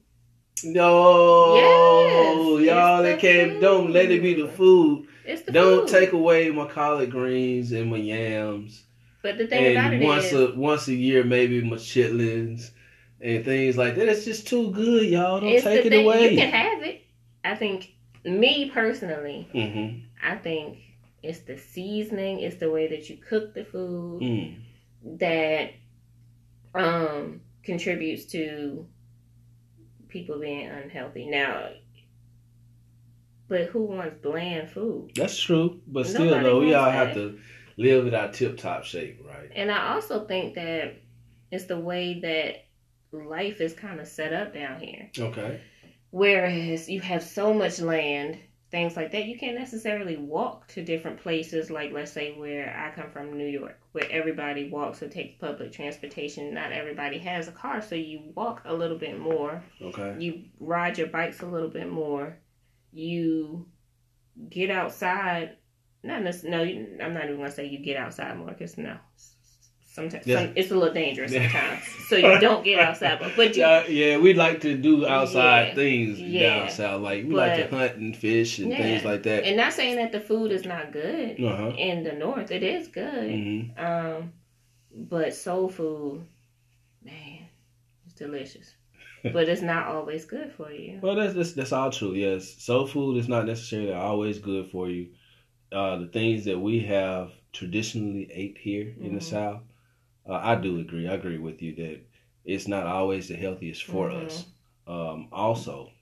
No, 0.64 1.54
Yes, 1.54 2.66
y'all, 2.66 3.02
the 3.02 3.16
can't. 3.16 3.60
Don't 3.60 3.92
let 3.92 4.10
it 4.10 4.22
be 4.22 4.34
the 4.34 4.48
food. 4.48 4.56
food. 4.56 5.08
It's 5.24 5.42
the 5.42 5.52
Don't 5.52 5.88
food. 5.88 6.00
take 6.00 6.12
away 6.12 6.50
my 6.50 6.66
collard 6.66 7.10
greens 7.10 7.72
and 7.72 7.90
my 7.90 7.96
yams. 7.96 8.84
But 9.22 9.38
the 9.38 9.46
thing 9.46 9.72
about 9.76 9.92
And 9.92 10.02
it 10.02 10.06
once 10.06 10.26
is, 10.26 10.32
a 10.32 10.54
once 10.54 10.88
a 10.88 10.94
year, 10.94 11.24
maybe 11.24 11.62
my 11.62 11.76
chitlins 11.76 12.70
and 13.20 13.44
things 13.44 13.76
like 13.76 13.96
that. 13.96 14.08
It's 14.08 14.24
just 14.24 14.46
too 14.46 14.70
good, 14.70 15.08
y'all. 15.08 15.40
Don't 15.40 15.62
take 15.62 15.86
it 15.86 15.90
thing. 15.90 16.04
away. 16.04 16.30
You 16.30 16.38
can 16.38 16.50
have 16.50 16.82
it. 16.82 17.02
I 17.44 17.54
think 17.54 17.94
me 18.24 18.70
personally, 18.70 19.48
mm-hmm. 19.54 20.00
I 20.22 20.36
think 20.36 20.78
it's 21.22 21.40
the 21.40 21.58
seasoning, 21.58 22.40
it's 22.40 22.56
the 22.56 22.70
way 22.70 22.88
that 22.88 23.10
you 23.10 23.16
cook 23.16 23.54
the 23.54 23.64
food 23.64 24.22
mm. 24.22 24.56
that 25.18 25.72
um 26.74 27.40
contributes 27.62 28.24
to 28.26 28.86
people 30.10 30.38
being 30.38 30.66
unhealthy. 30.68 31.28
Now, 31.28 31.70
but 33.48 33.66
who 33.66 33.84
wants 33.84 34.16
bland 34.22 34.70
food? 34.70 35.12
That's 35.16 35.38
true, 35.38 35.80
but 35.86 36.06
still, 36.06 36.30
though, 36.40 36.60
we 36.60 36.74
all 36.74 36.84
that. 36.84 37.08
have 37.08 37.14
to 37.14 37.38
live 37.76 38.06
in 38.06 38.14
our 38.14 38.30
tip 38.30 38.58
top 38.58 38.84
shape, 38.84 39.20
right? 39.26 39.50
And 39.54 39.70
I 39.70 39.94
also 39.94 40.26
think 40.26 40.54
that 40.54 41.00
it's 41.50 41.64
the 41.64 41.78
way 41.78 42.20
that 42.20 42.66
life 43.12 43.60
is 43.60 43.74
kind 43.74 44.00
of 44.00 44.06
set 44.06 44.32
up 44.32 44.54
down 44.54 44.80
here. 44.80 45.10
Okay. 45.18 45.60
Whereas 46.10 46.88
you 46.88 47.00
have 47.00 47.22
so 47.22 47.54
much 47.54 47.80
land, 47.80 48.38
things 48.70 48.96
like 48.96 49.10
that, 49.12 49.26
you 49.26 49.36
can't 49.36 49.58
necessarily 49.58 50.16
walk 50.16 50.68
to 50.68 50.84
different 50.84 51.20
places. 51.20 51.70
Like, 51.70 51.92
let's 51.92 52.12
say, 52.12 52.32
where 52.38 52.74
I 52.76 52.94
come 52.94 53.10
from, 53.10 53.36
New 53.36 53.46
York, 53.46 53.80
where 53.92 54.10
everybody 54.10 54.70
walks 54.70 55.02
or 55.02 55.08
takes 55.08 55.40
public 55.40 55.72
transportation. 55.72 56.54
Not 56.54 56.72
everybody 56.72 57.18
has 57.18 57.48
a 57.48 57.52
car, 57.52 57.82
so 57.82 57.96
you 57.96 58.32
walk 58.34 58.62
a 58.64 58.74
little 58.74 58.98
bit 58.98 59.18
more. 59.18 59.62
Okay. 59.82 60.16
You 60.18 60.44
ride 60.60 60.98
your 60.98 61.08
bikes 61.08 61.40
a 61.40 61.46
little 61.46 61.70
bit 61.70 61.90
more. 61.90 62.38
You 62.92 63.66
get 64.48 64.70
outside. 64.70 65.56
Not 66.02 66.22
necessarily, 66.22 66.74
no, 66.96 67.04
I'm 67.04 67.14
not 67.14 67.24
even 67.24 67.36
going 67.36 67.48
to 67.50 67.54
say 67.54 67.66
you 67.66 67.78
get 67.84 67.96
outside 67.96 68.38
more 68.38 68.48
because 68.48 68.78
no. 68.78 68.96
Sometimes 69.92 70.24
Yeah. 70.24 70.36
some, 70.44 70.52
it's 70.54 70.70
a 70.70 70.76
little 70.76 70.94
dangerous 70.94 71.32
sometimes, 71.32 71.82
so 72.06 72.14
you 72.16 72.38
don't 72.38 72.64
get 72.64 72.78
outside. 72.78 73.18
But, 73.18 73.32
but 73.34 73.56
you, 73.56 73.64
Uh, 73.70 73.84
yeah, 73.88 74.18
we 74.18 74.34
like 74.34 74.60
to 74.60 74.76
do 74.76 75.04
outside 75.04 75.68
Yeah. 75.68 75.74
things 75.74 76.20
down 76.20 76.70
south. 76.70 77.02
Like 77.02 77.24
we 77.24 77.34
like 77.34 77.54
to 77.56 77.66
hunt 77.76 77.96
and 77.96 78.16
fish 78.16 78.60
and 78.60 78.70
things 78.72 79.04
like 79.04 79.24
that. 79.24 79.44
And 79.44 79.56
not 79.56 79.72
saying 79.72 79.96
that 79.96 80.12
the 80.12 80.20
food 80.20 80.52
is 80.52 80.64
not 80.64 80.92
good 80.92 81.40
Uh 81.42 81.56
huh. 81.56 81.72
in 81.76 82.04
the 82.04 82.12
north. 82.12 82.52
It 82.52 82.62
is 82.62 82.86
good. 82.86 83.30
hmm 83.30 83.80
Um, 83.80 84.32
but 84.94 85.34
soul 85.34 85.68
food, 85.68 86.24
man, 87.02 87.40
it's 88.06 88.14
delicious. 88.14 88.74
but 89.24 89.48
it's 89.48 89.60
not 89.62 89.86
always 89.88 90.24
good 90.24 90.52
for 90.52 90.70
you. 90.72 91.00
Well, 91.02 91.16
that's, 91.16 91.34
that's 91.34 91.52
that's 91.52 91.72
all 91.72 91.90
true. 91.90 92.12
Yes, 92.12 92.48
soul 92.62 92.86
food 92.86 93.16
is 93.16 93.28
not 93.28 93.44
necessarily 93.46 93.92
always 93.92 94.38
good 94.38 94.70
for 94.70 94.88
you. 94.88 95.08
Uh, 95.72 95.96
the 95.98 96.06
things 96.06 96.44
that 96.44 96.58
we 96.60 96.80
have 96.84 97.32
traditionally 97.52 98.30
ate 98.32 98.56
here 98.58 98.94
in 99.00 99.14
the 99.14 99.20
Mhm. 99.20 99.22
South, 99.34 99.62
uh, 100.30 100.40
I 100.42 100.56
do 100.56 100.78
agree. 100.80 101.08
I 101.08 101.14
agree 101.14 101.38
with 101.38 101.62
you 101.62 101.74
that 101.76 102.00
it's 102.44 102.68
not 102.68 102.86
always 102.86 103.28
the 103.28 103.36
healthiest 103.36 103.84
for 103.84 104.10
Mhm. 104.10 104.24
us. 104.26 104.46
Um, 104.86 105.28
also, 105.32 105.92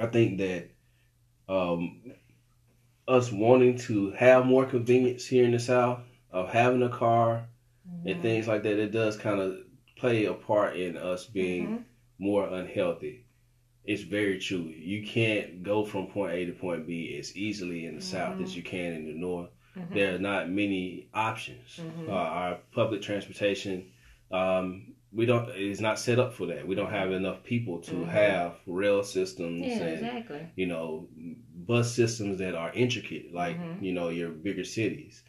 I 0.00 0.06
think 0.06 0.38
that 0.38 0.70
um, 1.48 2.02
us 3.08 3.32
wanting 3.32 3.76
to 3.78 4.10
have 4.12 4.46
more 4.46 4.66
convenience 4.66 5.26
here 5.26 5.44
in 5.44 5.52
the 5.52 5.58
South 5.60 6.00
of 6.30 6.48
having 6.48 6.82
a 6.82 6.88
car 6.88 7.48
and 8.04 8.18
Mhm. 8.18 8.22
things 8.22 8.48
like 8.48 8.62
that, 8.64 8.78
it 8.78 8.92
does 8.92 9.16
kind 9.16 9.40
of 9.40 9.58
play 9.96 10.24
a 10.26 10.34
part 10.34 10.76
in 10.76 10.96
us 10.96 11.26
being 11.26 11.68
Mhm. 11.68 11.84
more 12.18 12.46
unhealthy. 12.48 13.24
It's 13.84 14.02
very 14.02 14.38
true. 14.38 14.64
You 14.68 15.02
can't 15.06 15.62
go 15.62 15.84
from 15.84 16.08
point 16.08 16.32
A 16.34 16.46
to 16.46 16.52
point 16.52 16.86
B 16.86 17.16
as 17.18 17.36
easily 17.36 17.86
in 17.86 17.96
the 17.96 18.00
South 18.02 18.40
as 18.40 18.56
you 18.56 18.62
can 18.62 18.92
in 18.94 19.06
the 19.06 19.14
North. 19.14 19.50
Mhm. 19.76 19.92
There 19.92 20.14
are 20.14 20.18
not 20.18 20.50
many 20.50 21.08
options. 21.14 21.80
Mhm. 21.80 22.08
Uh, 22.08 22.12
our 22.12 22.58
public 22.72 23.02
transportation, 23.02 23.90
um, 24.30 24.94
we 25.12 25.26
don't. 25.26 25.48
It's 25.50 25.80
not 25.80 25.98
set 25.98 26.18
up 26.18 26.32
for 26.34 26.46
that. 26.46 26.66
We 26.66 26.74
don't 26.74 26.90
have 26.90 27.12
enough 27.12 27.42
people 27.42 27.80
to 27.82 27.96
Mhm. 27.96 28.08
have 28.08 28.54
rail 28.66 29.02
systems 29.02 29.66
Yeah, 29.66 29.86
and 29.86 30.04
exactly. 30.04 30.46
you 30.56 30.66
know 30.66 31.08
bus 31.54 31.92
systems 31.92 32.38
that 32.38 32.54
are 32.54 32.72
intricate, 32.74 33.32
like 33.34 33.58
Mhm. 33.58 33.82
you 33.82 33.92
know 33.92 34.08
your 34.08 34.30
bigger 34.30 34.64
cities. 34.64 35.22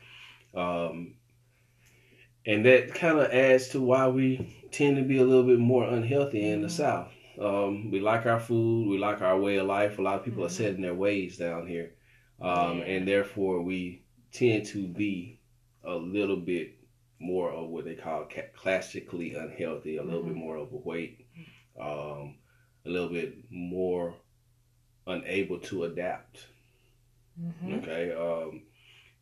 Um, 0.54 1.16
and 2.46 2.66
that 2.66 2.94
kind 2.94 3.20
of 3.20 3.32
adds 3.32 3.70
to 3.70 3.82
why 3.82 4.08
we 4.08 4.56
tend 4.72 4.98
to 4.98 5.04
be 5.04 5.18
a 5.18 5.24
little 5.24 5.44
bit 5.44 5.60
more 5.60 5.84
unhealthy 5.88 6.42
in 6.50 6.62
the 6.62 6.68
Mhm. 6.68 6.72
South. 6.72 7.14
Um, 7.40 7.92
we 7.92 8.00
like 8.00 8.26
our 8.26 8.40
food, 8.40 8.88
we 8.90 8.98
like 8.98 9.22
our 9.22 9.40
way 9.40 9.58
of 9.58 9.68
life. 9.68 10.00
A 10.00 10.02
lot 10.02 10.16
of 10.20 10.26
people 10.26 10.44
are 10.44 10.48
Mhm. 10.48 10.52
set 10.52 10.76
in 10.76 10.82
their 10.82 10.96
ways 10.96 11.38
down 11.38 11.68
here, 11.68 11.94
um, 12.40 12.80
Yeah. 12.80 12.86
and 12.86 13.08
therefore 13.08 13.62
we 13.62 14.01
tend 14.32 14.66
to 14.68 14.88
be 14.88 15.40
a 15.84 15.96
little 15.96 16.38
bit 16.38 16.78
more 17.20 17.52
of 17.52 17.70
what 17.70 17.86
they 17.86 17.96
call 17.96 18.26
ca- 18.26 18.50
classically 18.56 19.34
unhealthy, 19.36 19.98
a 19.98 20.04
little 20.04 20.22
Mhm. 20.24 20.28
bit 20.28 20.36
more 20.36 20.58
overweight, 20.58 21.26
um, 21.80 22.38
a 22.86 22.90
little 22.90 23.10
bit 23.10 23.36
more 23.52 24.16
unable 25.08 25.60
to 25.60 25.84
adapt. 25.84 26.48
Mhm. 27.40 27.78
Okay. 27.82 28.12
Um, 28.12 28.64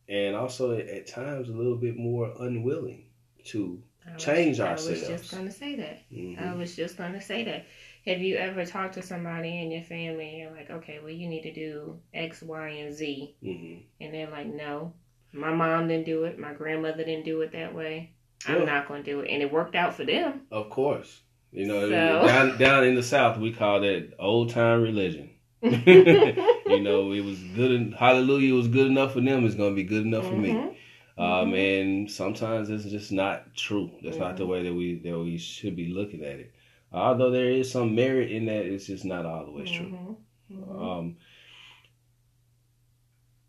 and 0.08 0.36
also 0.36 0.78
at 0.78 1.08
times 1.08 1.50
a 1.50 1.54
little 1.54 1.78
bit 1.78 1.96
more 1.98 2.34
unwilling 2.40 3.06
to. 3.46 3.82
Was- 4.14 4.24
change 4.26 4.60
ourselves. 4.60 5.04
I 5.04 5.12
was 5.12 5.22
just 5.22 5.32
going 5.32 5.46
to 5.46 5.52
say 5.52 5.76
that. 5.76 6.10
Mhm. 6.12 6.40
I 6.42 6.56
was 6.56 6.76
just 6.76 6.98
going 6.98 7.14
to 7.14 7.22
say 7.22 7.44
that. 7.44 7.66
Have 8.06 8.20
you 8.22 8.38
ever 8.38 8.66
talked 8.66 8.96
to 8.96 9.02
somebody 9.02 9.62
in 9.62 9.72
your 9.72 9.84
family 9.84 10.30
and 10.30 10.38
you're 10.40 10.52
like, 10.52 10.70
okay, 10.70 11.00
well, 11.00 11.12
you 11.12 11.28
need 11.28 11.44
to 11.44 11.54
do 11.54 12.00
X, 12.14 12.42
Y, 12.42 12.68
and 12.70 12.94
Z? 12.94 13.36
Mhm. 13.44 13.84
And 14.02 14.14
they're 14.14 14.30
like, 14.30 14.48
no. 14.48 14.94
My 15.32 15.54
mom 15.54 15.88
didn't 15.88 16.06
do 16.06 16.24
it. 16.24 16.40
My 16.40 16.54
grandmother 16.54 17.04
didn't 17.04 17.26
do 17.26 17.42
it 17.42 17.52
that 17.52 17.76
way. 17.76 18.12
I'm 18.48 18.66
not 18.66 18.88
going 18.88 19.04
to 19.04 19.12
do 19.12 19.20
it, 19.20 19.30
and 19.30 19.42
it 19.44 19.52
worked 19.52 19.76
out 19.76 19.94
for 19.94 20.06
them. 20.06 20.42
Of 20.50 20.70
course. 20.70 21.22
You 21.52 21.66
know, 21.68 21.82
So- 21.90 21.90
down 22.28 22.58
down 22.58 22.84
in 22.86 22.96
the 22.96 23.04
South, 23.04 23.38
we 23.38 23.52
call 23.52 23.82
that 23.82 24.14
old 24.18 24.50
time 24.52 24.82
religion. 24.82 25.30
you 25.62 26.80
know, 26.80 27.12
it 27.12 27.24
was 27.24 27.38
good. 27.56 27.72
en- 27.74 27.92
Hallelujah, 27.92 28.54
it 28.54 28.58
was 28.58 28.68
good 28.70 28.88
enough 28.88 29.14
for 29.14 29.22
them. 29.22 29.46
It's 29.46 29.56
gonna 29.56 29.76
be 29.76 29.84
good 29.84 30.06
enough 30.06 30.26
for 30.26 30.36
me. 30.38 30.50
Mhm. 30.52 30.76
Um, 31.18 31.52
Mhm. 31.52 31.82
and 31.82 32.12
sometimes 32.12 32.70
it's 32.70 32.86
just 32.86 33.12
not 33.12 33.54
true. 33.56 33.92
That's 34.02 34.18
not 34.18 34.38
the 34.38 34.46
Mhm. 34.46 34.50
way 34.50 34.64
that 34.64 34.74
we 34.74 34.96
that 35.00 35.20
we 35.20 35.38
should 35.38 35.76
be 35.76 35.88
looking 35.88 36.24
at 36.24 36.40
it. 36.40 36.54
Although 36.92 37.32
there 37.32 37.52
is 37.52 37.72
some 37.72 37.94
merit 37.96 38.32
in 38.32 38.46
that, 38.46 38.66
it's 38.66 38.88
just 38.88 39.06
not 39.06 39.26
always 39.26 39.70
way 39.70 39.78
true. 39.78 39.88
Mhm. 39.90 40.18
Mhm. 40.52 40.82
Um, 40.82 41.18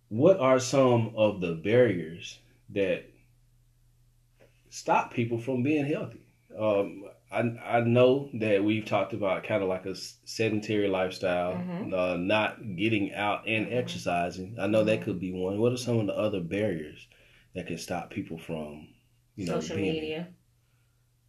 what 0.08 0.38
are 0.38 0.58
some 0.58 1.12
of 1.16 1.40
the 1.40 1.54
barriers 1.54 2.38
that 2.70 3.04
stop 4.68 5.12
people 5.14 5.38
from 5.38 5.62
being 5.62 5.86
healthy? 5.86 6.20
Um, 6.56 7.04
I 7.30 7.40
I 7.40 7.80
know 7.80 8.28
that 8.34 8.62
we've 8.64 8.84
talked 8.84 9.12
about 9.12 9.44
kind 9.44 9.62
of 9.62 9.68
like 9.68 9.86
a 9.86 9.94
sedentary 9.94 10.88
lifestyle, 10.88 11.54
Mhm. 11.54 11.94
uh, 11.94 12.16
not 12.16 12.76
getting 12.76 13.14
out 13.14 13.46
and 13.46 13.66
Mhm. 13.68 13.72
exercising. 13.76 14.56
I 14.58 14.66
know 14.66 14.84
that 14.84 15.00
Mhm. 15.00 15.04
could 15.04 15.20
be 15.20 15.32
one. 15.32 15.58
What 15.58 15.72
are 15.72 15.76
some 15.76 15.98
of 16.00 16.06
the 16.06 16.16
other 16.16 16.40
barriers 16.40 17.06
that 17.54 17.66
can 17.68 17.78
stop 17.78 18.10
people 18.10 18.36
from, 18.36 18.88
you 19.36 19.46
know, 19.46 19.60
Social 19.60 19.76
being 19.76 19.92
media. 19.92 20.28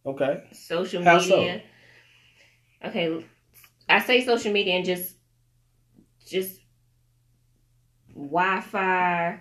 Okay. 0.04 0.42
Social 0.52 1.04
How 1.04 1.18
so? 1.18 1.60
Okay, 2.84 3.24
I 3.88 4.00
say 4.00 4.24
social 4.24 4.52
media 4.52 4.74
and 4.74 4.84
just 4.84 5.16
just 6.26 6.60
Wi-Fi, 8.14 9.40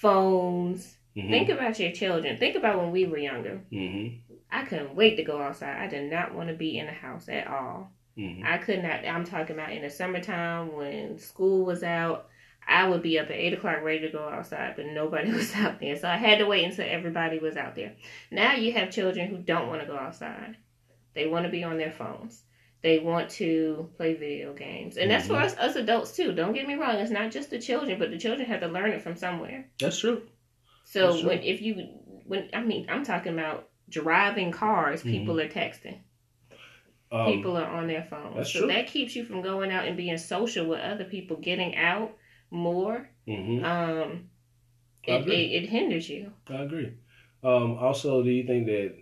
phones. 0.00 0.96
hmm 1.14 1.30
Think 1.30 1.48
about 1.48 1.78
your 1.78 1.92
children. 1.92 2.38
Think 2.38 2.56
about 2.56 2.78
when 2.78 2.90
we 2.90 3.06
were 3.06 3.18
younger. 3.18 3.60
hmm 3.70 4.08
I 4.50 4.64
couldn't 4.64 4.94
wait 4.94 5.16
to 5.16 5.22
go 5.24 5.40
outside. 5.42 5.76
I 5.76 5.88
did 5.88 6.10
not 6.10 6.34
want 6.34 6.48
to 6.48 6.54
be 6.54 6.78
in 6.78 6.86
the 6.86 6.92
house 6.92 7.28
at 7.28 7.46
all. 7.48 7.90
hmm 8.16 8.42
I 8.44 8.58
could 8.58 8.82
not. 8.82 9.04
I'm 9.04 9.24
talking 9.24 9.56
about 9.56 9.72
in 9.72 9.82
the 9.82 9.90
summertime 9.90 10.74
when 10.74 11.18
school 11.18 11.64
was 11.64 11.82
out. 11.82 12.28
I 12.66 12.86
would 12.88 13.02
be 13.02 13.18
up 13.18 13.26
at 13.26 13.32
eight 13.32 13.54
o'clock 13.54 13.82
ready 13.82 14.00
to 14.00 14.10
go 14.12 14.28
outside, 14.28 14.74
but 14.76 14.86
nobody 14.86 15.32
was 15.40 15.54
out 15.54 15.80
there. 15.80 15.96
So 15.96 16.08
I 16.08 16.16
had 16.16 16.38
to 16.38 16.46
wait 16.46 16.64
until 16.64 16.86
everybody 16.88 17.38
was 17.38 17.56
out 17.56 17.74
there. 17.74 17.94
Now 18.30 18.54
you 18.54 18.72
have 18.72 18.90
children 18.90 19.28
who 19.28 19.38
don't 19.38 19.68
want 19.68 19.80
to 19.80 19.86
go 19.86 19.96
outside. 19.96 20.56
They 21.14 21.26
want 21.26 21.46
to 21.46 21.50
be 21.50 21.64
on 21.64 21.78
their 21.78 21.90
phones. 21.92 22.42
They 22.82 22.98
want 23.00 23.28
to 23.30 23.90
play 23.96 24.14
video 24.14 24.52
games, 24.54 24.96
and 24.98 25.10
that's 25.10 25.26
for 25.26 25.34
Mhm. 25.34 25.44
us, 25.44 25.56
us 25.58 25.76
adults 25.76 26.14
too. 26.14 26.32
Don't 26.32 26.52
get 26.52 26.68
me 26.68 26.74
wrong; 26.74 26.96
it's 26.96 27.10
not 27.10 27.32
just 27.32 27.50
the 27.50 27.58
children, 27.58 27.98
but 27.98 28.10
the 28.10 28.18
children 28.18 28.48
have 28.48 28.60
to 28.60 28.68
learn 28.68 28.90
it 28.92 29.02
from 29.02 29.16
somewhere. 29.16 29.68
That's 29.80 29.98
true. 29.98 30.22
So 30.84 31.08
That's 31.08 31.20
true. 31.20 31.28
when 31.28 31.42
if 31.42 31.60
you 31.60 31.74
when 32.24 32.48
I 32.52 32.62
mean 32.62 32.86
I'm 32.88 33.04
talking 33.04 33.32
about 33.32 33.68
driving 33.88 34.52
cars, 34.52 35.00
Mm-hmm. 35.00 35.10
people 35.10 35.40
are 35.40 35.48
texting 35.48 35.98
Um, 37.10 37.32
people 37.34 37.56
are 37.56 37.64
on 37.66 37.86
their 37.86 38.02
phones. 38.04 38.36
that's 38.36 38.52
so 38.52 38.60
true. 38.60 38.68
that 38.68 38.86
keeps 38.86 39.16
you 39.16 39.24
from 39.24 39.40
going 39.42 39.70
out 39.72 39.86
and 39.86 39.96
being 39.96 40.18
social 40.18 40.66
with 40.66 40.80
other 40.80 41.04
people, 41.04 41.36
getting 41.38 41.74
out 41.76 42.14
more. 42.50 43.08
mhm. 43.26 43.64
Um, 43.64 44.28
it, 45.04 45.26
it, 45.26 45.64
it 45.64 45.68
hinders 45.68 46.08
you. 46.08 46.32
I 46.48 46.62
agree. 46.62 46.92
Um, 47.42 47.78
also, 47.78 48.22
do 48.22 48.30
you 48.30 48.46
think 48.46 48.66
that 48.66 48.94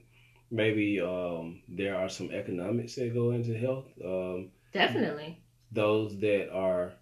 maybe 0.51 1.01
um, 1.01 1.63
there 1.69 1.97
are 1.97 2.09
some 2.09 2.31
economics 2.31 2.95
that 2.97 3.15
go 3.15 3.31
into 3.33 3.57
health? 3.57 3.87
Um, 4.05 4.51
Definitely. 4.73 5.41
those 5.73 6.19
that 6.21 6.51
are 6.53 6.93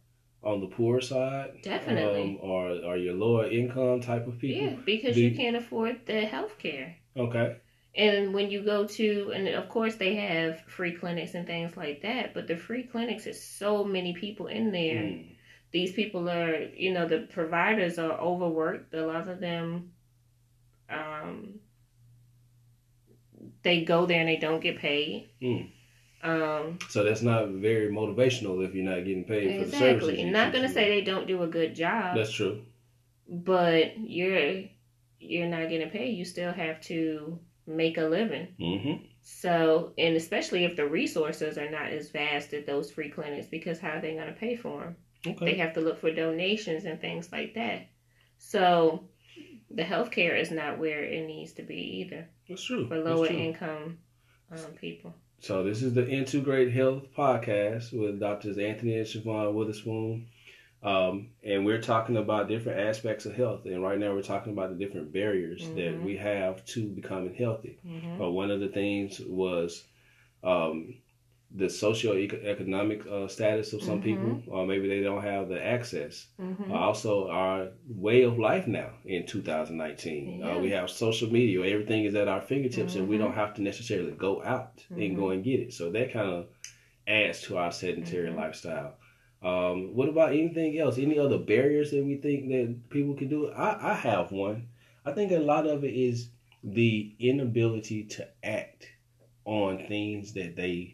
on 0.42 0.60
the 0.60 0.66
poor 0.66 1.00
side, 1.00 1.62
Definitely. 1.62 2.22
um, 2.22 2.38
or 2.40 2.68
are 2.84 2.96
your 2.98 3.14
lower 3.14 3.48
income 3.50 4.00
type 4.00 4.26
of 4.26 4.38
people? 4.38 4.62
Yeah, 4.70 4.76
because 4.84 5.14
Do 5.14 5.22
you 5.22 5.30
you- 5.30 5.36
can't 5.36 5.56
afford 5.56 6.00
the 6.06 6.20
health 6.26 6.58
care. 6.58 6.96
Okay. 7.16 7.56
And 7.96 8.34
when 8.34 8.50
you 8.50 8.64
go 8.64 8.86
to, 8.88 9.32
and 9.34 9.46
of 9.48 9.68
course 9.68 9.94
they 9.96 10.16
have 10.16 10.60
free 10.62 10.92
clinics 10.92 11.34
and 11.34 11.46
things 11.46 11.76
like 11.76 12.02
that, 12.02 12.34
but 12.34 12.48
the 12.48 12.56
free 12.56 12.82
clinics 12.82 13.26
is 13.26 13.40
so 13.42 13.84
many 13.84 14.12
people 14.14 14.48
in 14.48 14.72
there. 14.72 14.96
Mm. 15.02 15.36
These 15.70 15.92
people 15.92 16.28
are, 16.28 16.56
you 16.76 16.92
know, 16.92 17.06
the 17.06 17.20
providers 17.32 17.98
are 17.98 18.20
overworked. 18.20 18.92
A 18.94 19.06
lot 19.06 19.28
of 19.28 19.38
them, 19.40 19.92
um, 20.90 21.60
they 23.64 23.84
go 23.84 24.06
there 24.06 24.20
and 24.20 24.28
they 24.28 24.36
don't 24.36 24.60
get 24.60 24.78
paid. 24.78 25.28
Mm. 25.42 25.70
Um, 26.22 26.78
So 26.88 27.02
that's 27.04 27.22
not 27.22 27.48
very 27.48 27.88
motivational 27.90 28.66
if 28.66 28.74
you're 28.74 28.84
not 28.84 29.04
getting 29.04 29.24
paid 29.24 29.60
for 29.60 29.66
the 29.66 29.76
services. 29.76 30.08
exactly. 30.10 30.30
Not 30.30 30.52
gonna 30.52 30.68
say 30.68 30.88
they 30.88 31.02
don't 31.02 31.26
do 31.26 31.42
a 31.42 31.46
good 31.46 31.74
job, 31.74 32.16
That's 32.16 32.32
true. 32.32 32.62
but 33.28 33.98
you're 33.98 34.64
you're 35.18 35.48
not 35.48 35.68
getting 35.70 35.90
paid. 35.90 36.16
You 36.16 36.24
still 36.24 36.52
have 36.52 36.80
to 36.82 37.38
make 37.66 37.96
a 37.98 38.02
living. 38.04 38.48
Mm-hmm. 38.60 39.04
So, 39.22 39.94
and 39.96 40.16
especially 40.16 40.64
if 40.64 40.76
the 40.76 40.86
resources 40.86 41.56
are 41.56 41.70
not 41.70 41.86
as 41.90 42.10
vast 42.10 42.52
at 42.52 42.66
those 42.66 42.90
free 42.90 43.08
clinics, 43.08 43.46
because 43.46 43.80
how 43.80 43.92
are 43.92 44.00
they 44.02 44.14
going 44.14 44.26
to 44.26 44.34
pay 44.34 44.54
for 44.54 44.80
them? 44.82 44.96
Okay. 45.26 45.46
They 45.46 45.54
have 45.54 45.72
to 45.74 45.80
look 45.80 45.98
for 45.98 46.12
donations 46.12 46.84
and 46.84 47.00
things 47.00 47.32
like 47.32 47.54
that. 47.54 47.86
So, 48.36 49.08
the 49.70 49.82
healthcare 49.82 50.38
is 50.38 50.50
not 50.50 50.78
where 50.78 51.02
it 51.02 51.26
needs 51.26 51.52
to 51.54 51.62
be 51.62 52.02
either 52.02 52.28
That's 52.48 52.62
true. 52.62 52.86
for 52.88 52.98
lower 52.98 53.26
true. 53.26 53.36
income 53.36 53.98
um, 54.52 54.58
people. 54.80 55.14
So 55.40 55.62
this 55.64 55.82
is 55.82 55.92
the 55.94 56.06
Into 56.06 56.40
Great 56.40 56.72
Health 56.72 57.04
podcast 57.16 57.92
with 57.98 58.18
Doctors 58.20 58.58
Anthony 58.58 58.96
and 58.98 59.06
Siobhan 59.06 59.52
Witherspoon. 59.54 60.26
Um, 60.82 61.28
and 61.42 61.64
we're 61.64 61.80
talking 61.80 62.16
about 62.18 62.48
different 62.48 62.78
aspects 62.80 63.24
of 63.26 63.34
health. 63.34 63.64
And 63.64 63.82
right 63.82 63.98
now 63.98 64.12
we're 64.14 64.22
talking 64.22 64.52
about 64.52 64.70
the 64.70 64.84
different 64.84 65.12
barriers 65.12 65.60
that 65.74 65.94
Mhm. 66.00 66.02
we 66.02 66.16
have 66.18 66.64
to 66.66 66.86
becoming 66.88 67.34
healthy. 67.34 67.78
hmm 67.86 68.20
Uh, 68.22 68.28
one 68.30 68.50
of 68.50 68.60
the 68.60 68.68
things 68.68 69.20
was 69.20 69.84
um, 70.42 70.94
the 71.56 71.66
socioeconomic 71.66 73.06
uh, 73.06 73.28
status 73.28 73.72
of 73.72 73.82
some 73.82 74.00
Mhm. 74.00 74.02
people, 74.02 74.42
or 74.48 74.66
maybe 74.66 74.88
they 74.88 75.00
don't 75.02 75.22
have 75.22 75.48
the 75.48 75.62
access. 75.64 76.26
hmm 76.38 76.54
Uh, 76.70 76.74
also, 76.74 77.28
our 77.28 77.68
way 77.88 78.22
of 78.22 78.38
life 78.38 78.66
now 78.66 78.90
in 79.04 79.26
2019. 79.26 80.38
Yeah. 80.40 80.56
Uh, 80.56 80.58
we 80.58 80.70
have 80.70 80.88
social 80.90 81.30
media. 81.30 81.60
Everything 81.64 82.04
is 82.04 82.14
at 82.14 82.26
our 82.28 82.40
fingertips, 82.40 82.96
and 82.96 83.06
we 83.08 83.18
don't 83.18 83.34
have 83.34 83.54
to 83.54 83.62
necessarily 83.62 84.12
go 84.12 84.42
out 84.42 84.84
and 84.90 85.14
go 85.16 85.30
and 85.30 85.44
get 85.44 85.60
it. 85.60 85.72
So 85.72 85.90
that 85.90 86.12
kind 86.12 86.30
of 86.30 86.46
adds 87.06 87.42
to 87.42 87.56
our 87.58 87.70
sedentary 87.70 88.30
Mhm. 88.30 88.36
lifestyle. 88.36 88.96
Um, 89.42 89.94
what 89.94 90.08
about 90.08 90.32
anything 90.32 90.78
else? 90.78 90.98
Any 90.98 91.18
other 91.18 91.38
barriers 91.38 91.90
that 91.90 92.02
we 92.04 92.16
think 92.16 92.48
that 92.48 92.88
people 92.88 93.14
can 93.14 93.28
do? 93.28 93.50
I, 93.50 93.92
I 93.92 93.94
have 93.94 94.32
one. 94.32 94.68
I 95.04 95.12
think 95.12 95.32
a 95.32 95.38
lot 95.38 95.66
of 95.66 95.84
it 95.84 95.92
is 95.94 96.30
the 96.64 97.12
inability 97.18 98.04
to 98.04 98.26
act 98.42 98.88
on 99.44 99.86
things 99.86 100.32
that 100.32 100.56
they 100.56 100.93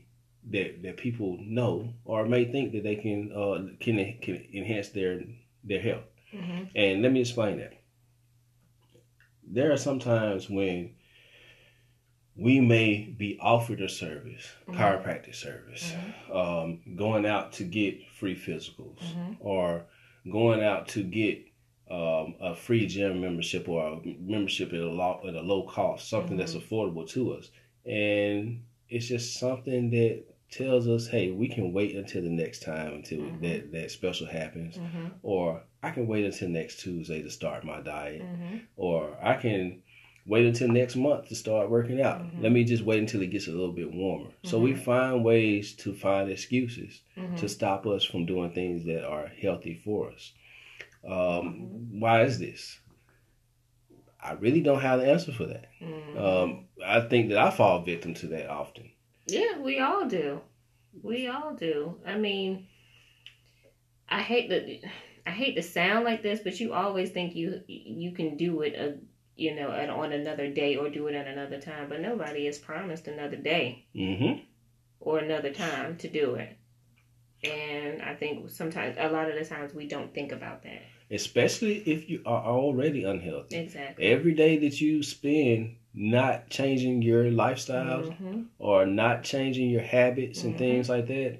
that 0.51 0.83
that 0.83 0.97
people 0.97 1.39
know 1.43 1.93
or 2.05 2.25
may 2.27 2.45
think 2.45 2.73
that 2.73 2.83
they 2.83 2.97
can 2.97 3.31
uh, 3.33 3.67
can 3.81 3.97
can 4.23 4.47
enhance 4.55 4.89
their 4.91 5.23
their 5.65 5.81
health. 5.81 6.05
hmm 6.33 6.65
And 6.75 7.03
let 7.03 7.13
me 7.13 7.21
explain 7.21 7.59
that. 7.59 7.75
There 9.47 9.73
are 9.73 9.77
some 9.77 9.99
times 9.99 10.49
when 10.49 10.95
we 12.37 12.61
may 12.61 13.03
be 13.05 13.39
offered 13.41 13.81
a 13.83 13.89
service, 13.89 14.49
Mhm. 14.69 14.75
chiropractic 14.77 15.35
service, 15.35 15.93
um, 16.33 16.81
going 16.97 17.27
out 17.27 17.53
to 17.55 17.65
get 17.65 18.07
free 18.19 18.37
physicals, 18.37 18.99
Mhm. 19.03 19.37
or 19.41 19.87
going 20.31 20.63
out 20.63 20.89
to 20.89 21.03
get 21.03 21.45
um, 21.91 22.37
a 22.41 22.55
free 22.55 22.87
gym 22.87 23.21
membership 23.21 23.69
or 23.69 23.85
a 23.95 24.01
membership 24.21 24.73
at 24.73 24.79
a 24.79 24.89
low, 24.89 25.21
at 25.27 25.35
a 25.35 25.41
low 25.43 25.65
cost, 25.65 26.09
something 26.09 26.37
that's 26.37 26.55
affordable 26.55 27.05
to 27.11 27.33
us. 27.33 27.51
And 27.85 28.63
it's 28.89 29.09
just 29.09 29.35
something 29.41 29.91
that 29.91 30.23
tells 30.51 30.89
us, 30.89 31.07
hey, 31.07 31.31
we 31.31 31.49
can 31.49 31.73
wait 31.73 31.95
until 31.95 32.23
the 32.23 32.29
next 32.31 32.63
time 32.63 32.95
until 32.95 33.21
Mhm. 33.21 33.41
that, 33.41 33.73
that 33.73 33.91
special 33.91 34.27
happens 34.27 34.77
hmm 34.79 35.09
or 35.23 35.63
I 35.83 35.91
can 35.91 36.07
wait 36.07 36.25
until 36.25 36.49
next 36.49 36.81
Tuesday 36.81 37.23
to 37.23 37.31
start 37.31 37.65
my 37.65 37.81
diet, 37.81 38.23
hmm 38.23 38.57
or 38.77 39.17
I 39.23 39.35
can 39.37 39.83
wait 40.27 40.47
until 40.47 40.69
next 40.69 40.97
month 40.97 41.29
to 41.29 41.35
start 41.35 41.71
working 41.71 42.01
out. 42.01 42.21
Mhm. 42.21 42.43
Let 42.43 42.53
me 42.53 42.65
just 42.65 42.83
wait 42.85 42.99
until 43.01 43.23
it 43.23 43.31
gets 43.31 43.47
a 43.49 43.51
little 43.53 43.73
bit 43.73 43.93
warmer. 43.93 44.31
So 44.43 44.59
we 44.61 44.73
Mhm. 44.73 44.79
find 44.79 45.25
ways 45.25 45.75
to 45.77 45.93
find 45.95 46.31
excuses 46.31 47.03
hmm 47.17 47.37
to 47.37 47.49
stop 47.49 47.87
us 47.87 48.05
from 48.05 48.27
doing 48.27 48.51
things 48.51 48.85
that 48.87 49.05
are 49.05 49.27
healthy 49.29 49.75
for 49.75 50.11
us. 50.11 50.33
Um, 51.05 51.11
Mm-hmm. 51.13 52.01
Why 52.01 52.23
is 52.25 52.39
this? 52.39 52.81
I 54.23 54.33
really 54.33 54.61
don't 54.61 54.81
have 54.81 55.01
the 55.01 55.11
answer 55.11 55.33
for 55.33 55.47
that. 55.47 55.71
Um, 56.15 56.67
I 56.85 57.01
think 57.01 57.29
that 57.31 57.39
I 57.39 57.51
fall 57.51 57.83
victim 57.83 58.15
to 58.15 58.27
that 58.29 58.51
often. 58.51 58.91
Yeah, 59.27 59.59
we 59.59 59.79
all 59.81 60.07
do. 60.07 60.41
We 61.03 61.29
all 61.29 61.55
do. 61.55 61.97
I 62.07 62.17
mean, 62.17 62.67
I 64.09 64.21
hate 64.23 64.49
that. 64.51 64.91
I 65.27 65.31
hate 65.31 65.55
to 65.57 65.63
sound 65.63 66.05
like 66.05 66.23
this, 66.23 66.41
but 66.41 66.59
you 66.61 66.73
always 66.73 67.11
think 67.11 67.35
you 67.37 67.63
you 67.67 68.13
can 68.13 68.37
do 68.37 68.63
it, 68.63 68.75
uh, 68.79 68.97
you 69.37 69.55
know, 69.55 69.71
at, 69.71 69.89
on 69.91 70.13
another 70.13 70.49
day 70.51 70.77
or 70.77 70.89
do 70.91 71.07
it 71.07 71.15
at 71.15 71.27
another 71.27 71.61
time. 71.61 71.89
But 71.89 72.01
nobody 72.01 72.47
is 72.47 72.59
promised 72.59 73.07
another 73.07 73.37
day 73.37 73.87
hmm 73.95 74.33
or 75.01 75.19
another 75.19 75.53
time 75.53 75.97
to 75.99 76.09
do 76.09 76.35
it. 76.35 76.57
And 77.43 78.03
I 78.03 78.15
think 78.15 78.51
sometimes, 78.51 78.97
a 78.99 79.09
lot 79.09 79.31
of 79.31 79.39
the 79.39 79.45
times, 79.45 79.73
we 79.73 79.89
don't 79.89 80.13
think 80.13 80.33
about 80.33 80.63
that. 80.65 80.83
especially 81.11 81.77
if 81.79 82.09
you 82.11 82.23
are 82.27 82.45
already 82.45 83.05
unhealthy. 83.05 83.57
Exactly. 83.57 84.05
Every 84.05 84.33
day 84.35 84.59
that 84.59 84.81
you 84.81 85.03
spend 85.03 85.77
not 85.95 86.49
changing 86.51 87.03
your 87.03 87.31
lifestyle 87.31 88.03
Mhm. 88.03 88.47
or 88.59 88.87
not 88.87 89.25
changing 89.25 89.71
your 89.71 89.83
habits 89.83 90.45
and 90.45 90.55
Mhm. 90.55 90.59
things 90.59 90.89
like 90.89 91.07
that 91.09 91.39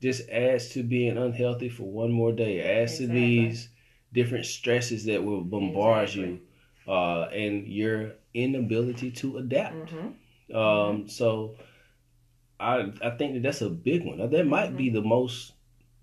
just 0.00 0.28
adds 0.28 0.70
to 0.70 0.82
being 0.82 1.16
unhealthy 1.16 1.68
for 1.68 1.84
one 1.84 2.10
more 2.10 2.32
day. 2.32 2.60
Adds 2.60 2.98
to 2.98 3.06
these 3.06 3.68
different 4.12 4.44
stresses 4.46 5.04
that 5.04 5.22
will 5.22 5.42
bombard 5.42 6.04
Exactly. 6.08 6.28
you 6.28 6.40
uh, 6.92 7.28
and 7.32 7.68
your 7.68 8.14
inability 8.34 9.10
to 9.12 9.38
adapt. 9.38 9.92
Mhm. 9.92 10.54
Um, 10.54 11.08
so 11.08 11.56
I 12.58 12.92
I 13.02 13.10
think 13.10 13.34
that 13.34 13.42
that's 13.42 13.62
a 13.62 13.70
big 13.70 14.04
one. 14.04 14.18
That 14.18 14.46
might 14.46 14.76
be 14.76 14.90
the 14.90 15.02
most 15.02 15.52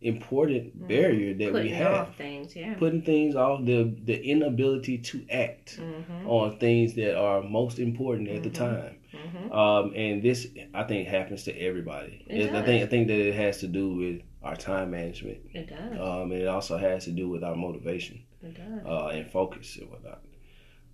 important 0.02 0.78
Mhm. 0.80 0.88
barrier 0.88 1.34
that 1.34 1.54
we 1.54 1.70
have. 1.70 2.16
things, 2.16 2.56
yeah. 2.56 2.74
Putting 2.76 3.02
things 3.02 3.36
off 3.36 3.66
the 3.66 3.94
the 4.06 4.22
inability 4.24 4.98
to 5.00 5.26
act 5.30 5.80
Mhm. 5.82 6.26
on 6.28 6.58
things 6.58 6.94
that 6.96 7.18
are 7.18 7.42
most 7.44 7.80
important 7.80 8.30
at 8.30 8.44
the 8.44 8.50
Mhm. 8.50 8.54
time. 8.54 8.96
Mhm. 9.12 9.52
Um, 9.54 9.94
and 9.96 10.24
this 10.24 10.48
I 10.74 10.84
think 10.84 11.08
happens 11.08 11.44
to 11.46 11.58
everybody. 11.60 12.24
It 12.28 12.54
I 12.54 12.62
think 12.64 12.84
I 12.84 12.88
think 12.88 13.08
that 13.08 13.20
it 13.20 13.34
has 13.34 13.60
to 13.60 13.68
do 13.68 13.96
with 13.96 14.22
our 14.42 14.56
time 14.56 14.92
management. 14.92 15.40
It 15.54 15.68
does. 15.68 16.00
Um, 16.00 16.32
and 16.32 16.42
it 16.42 16.48
also 16.48 16.78
has 16.78 17.06
to 17.06 17.12
do 17.12 17.28
with 17.28 17.44
our 17.44 17.56
motivation 17.56 18.20
it 18.42 18.56
does. 18.56 18.86
uh, 18.86 19.08
and 19.08 19.26
focus 19.30 19.78
and 19.78 19.90
whatnot. 19.92 20.22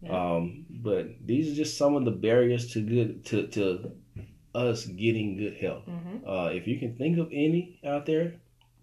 Yeah. 0.01 0.33
Um, 0.35 0.65
but 0.69 1.09
these 1.25 1.51
are 1.51 1.55
just 1.55 1.77
some 1.77 1.95
of 1.95 2.05
the 2.05 2.11
barriers 2.11 2.71
to 2.73 2.81
good 2.81 3.23
to 3.25 3.47
to 3.47 3.91
us 4.55 4.85
getting 4.85 5.35
good 5.37 5.55
health. 5.57 5.83
Mhm. 5.85 6.21
Uh, 6.25 6.49
if 6.53 6.65
you 6.67 6.79
can 6.79 6.95
think 6.95 7.17
of 7.17 7.27
any 7.31 7.77
out 7.83 8.05
there, 8.05 8.35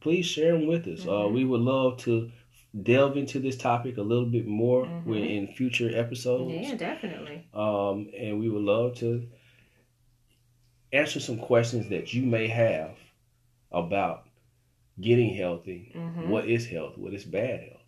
please 0.02 0.26
share 0.26 0.52
them 0.52 0.66
with 0.66 0.86
us. 0.88 1.06
Uh, 1.06 1.10
Mhm. 1.26 1.32
we 1.34 1.44
would 1.44 1.60
love 1.60 1.96
to 1.98 2.30
delve 2.82 3.16
into 3.16 3.38
this 3.38 3.56
topic 3.56 3.98
a 3.98 4.02
little 4.02 4.26
bit 4.26 4.46
more 4.46 4.86
Mhm. 4.86 5.28
in 5.28 5.46
future 5.48 5.90
episodes. 5.94 6.68
Yeah, 6.68 6.74
definitely. 6.74 7.44
Um, 7.54 8.10
and 8.16 8.40
we 8.40 8.48
would 8.48 8.62
love 8.62 8.94
to 8.96 9.28
answer 10.92 11.20
some 11.20 11.38
questions 11.38 11.88
that 11.88 12.12
you 12.12 12.22
may 12.22 12.46
have 12.48 12.96
about 13.70 14.26
getting 15.00 15.34
healthy. 15.34 15.92
Mhm. 15.94 16.28
What 16.28 16.48
is 16.48 16.66
health? 16.66 16.98
What 16.98 17.14
is 17.14 17.24
bad 17.24 17.60
health? 17.60 17.78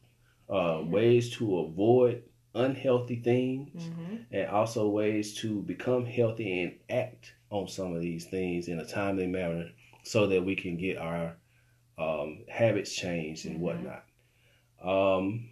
Uh, 0.48 0.80
Yeah. 0.82 0.88
Ways 0.90 1.30
to 1.36 1.58
avoid 1.60 2.22
unhealthy 2.54 3.16
things, 3.16 3.90
Mhm. 3.90 4.26
and 4.30 4.48
also 4.48 4.88
ways 4.88 5.34
to 5.34 5.60
become 5.62 6.04
healthy 6.06 6.60
and 6.62 6.72
act 6.88 7.34
on 7.50 7.66
some 7.68 7.94
of 7.94 8.00
these 8.02 8.26
things 8.26 8.68
in 8.68 8.78
a 8.78 8.84
timely 8.86 9.26
manner 9.26 9.70
so 10.02 10.26
that 10.26 10.44
we 10.44 10.54
can 10.54 10.76
get 10.76 10.96
our 10.98 11.36
um, 11.98 12.44
habits 12.48 12.94
change 12.94 13.44
and 13.44 13.56
Mhm. 13.56 13.60
whatnot. 13.60 14.04
Um, 14.82 15.48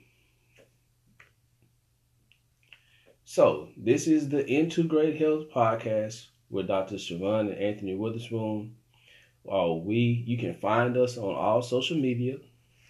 so, 3.25 3.69
this 3.77 4.07
is 4.07 4.29
the 4.29 4.45
Into 4.47 4.83
Great 4.85 5.17
Health 5.19 5.51
podcast 5.51 6.27
with 6.51 6.67
Dr. 6.69 6.97
Siobhan 6.97 7.53
and 7.53 7.59
Anthony 7.59 7.95
Witherspoon. 7.95 8.77
Uh, 9.51 9.73
we 9.73 10.23
you 10.27 10.37
can 10.39 10.55
find 10.55 10.97
us 10.97 11.17
on 11.19 11.35
all 11.35 11.63
social 11.63 11.97
media. 11.97 12.37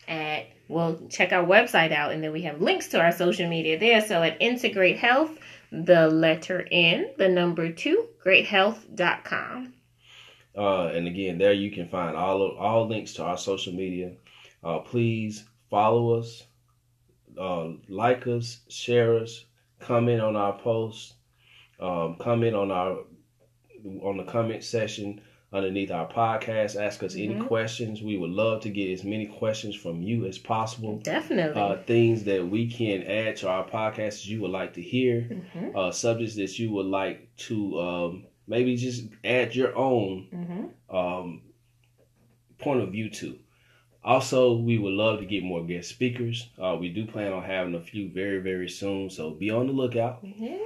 At 0.09 0.47
well, 0.69 1.01
check 1.11 1.33
our 1.33 1.45
website 1.45 1.93
out, 1.93 2.13
and 2.13 2.23
then 2.23 2.33
we 2.33 2.43
have 2.43 2.61
links 2.61 2.89
to 2.89 3.01
our 3.01 3.13
social 3.13 3.49
media 3.49 3.79
there. 3.79 4.01
So 4.01 4.23
at 4.23 4.41
Integrate 4.41 4.99
Health, 4.99 5.31
the 5.71 6.09
letter 6.09 6.67
N, 6.71 7.11
the 7.19 7.29
number 7.29 7.71
two, 7.73 8.09
greathealth.com. 8.25 9.75
Uh, 10.57 10.87
and 10.89 11.07
again, 11.07 11.39
there 11.39 11.53
you 11.53 11.71
can 11.71 11.89
find 11.89 12.17
all 12.17 12.43
of, 12.43 12.59
all 12.59 12.87
links 12.87 13.15
to 13.15 13.25
our 13.25 13.39
social 13.39 13.73
media. 13.73 14.13
Uh, 14.63 14.79
please 14.81 15.45
follow 15.71 16.19
us, 16.19 16.45
uh, 17.39 17.69
like 17.89 18.27
us, 18.27 18.61
share 18.69 19.17
us, 19.19 19.45
comment 19.81 20.21
on 20.21 20.37
our 20.37 20.57
posts, 20.59 21.15
um, 21.81 22.17
comment 22.19 22.55
on 22.55 22.71
our 22.71 22.99
on 24.03 24.17
the 24.17 24.23
comment 24.25 24.63
section 24.63 25.21
underneath 25.53 25.91
our 25.91 26.09
podcast. 26.09 26.81
Ask 26.81 27.03
us 27.03 27.17
any 27.17 27.35
Mhm. 27.35 27.49
questions. 27.49 28.01
We 28.01 28.17
would 28.17 28.31
love 28.31 28.61
to 28.63 28.71
get 28.71 28.91
as 28.93 29.03
many 29.03 29.27
questions 29.27 29.75
from 29.75 30.01
you 30.03 30.25
as 30.27 30.39
possible. 30.39 30.99
Definitely. 30.99 31.61
Uh, 31.61 31.77
things 31.79 32.23
that 32.25 32.47
we 32.49 32.69
can 32.71 33.03
add 33.03 33.37
to 33.39 33.49
our 33.49 33.69
podcast 33.69 34.25
you 34.27 34.41
would 34.43 34.53
like 34.53 34.75
to 34.75 34.83
hear 34.83 35.23
hmm 35.23 35.77
uh, 35.77 35.91
subjects 35.91 36.37
that 36.37 36.59
you 36.59 36.71
would 36.71 36.87
like 36.87 37.35
to 37.37 37.81
um, 37.81 38.27
maybe 38.47 38.77
just 38.77 39.05
add 39.25 39.55
your 39.55 39.77
own 39.77 40.27
hmm 40.31 40.97
um, 40.97 41.43
point 42.59 42.81
of 42.81 42.91
view 42.93 43.11
to. 43.11 43.39
Also, 44.05 44.57
we 44.57 44.79
would 44.79 44.93
love 44.95 45.21
to 45.21 45.27
get 45.27 45.43
more 45.45 45.65
guest 45.65 45.89
speakers. 45.89 46.49
Uh, 46.59 46.77
we 46.79 46.89
do 46.89 47.07
plan 47.07 47.33
on 47.33 47.43
having 47.43 47.75
a 47.75 47.81
few 47.81 48.11
very, 48.11 48.39
very 48.41 48.69
soon, 48.69 49.09
so 49.11 49.31
be 49.31 49.51
on 49.51 49.67
the 49.69 49.73
lookout. 49.73 50.19
Yeah. 50.23 50.59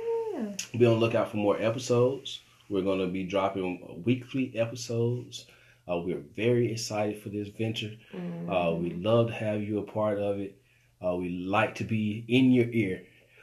Be 0.73 0.87
on 0.87 0.95
the 0.95 1.01
lookout 1.01 1.31
for 1.31 1.37
more 1.37 1.61
episodes. 1.61 2.41
We're 2.69 2.83
going 2.83 3.01
to 3.01 3.07
be 3.07 3.25
dropping 3.25 4.03
weekly 4.05 4.53
episodes. 4.57 5.47
Uh, 5.89 5.99
we're 5.99 6.25
very 6.35 6.73
excited 6.73 7.23
for 7.23 7.29
this 7.29 7.49
venture. 7.49 7.93
Mhm. 8.15 8.49
Uh, 8.49 8.75
we'd 8.77 9.03
love 9.03 9.29
to 9.29 9.35
have 9.35 9.63
you 9.63 9.79
a 9.79 9.83
part 9.83 10.19
of 10.19 10.41
it. 10.41 10.59
Uh, 11.05 11.15
we 11.17 11.29
like 11.29 11.75
to 11.77 11.85
be 11.85 12.25
in 12.29 12.51
your 12.53 12.69
ear 12.71 13.03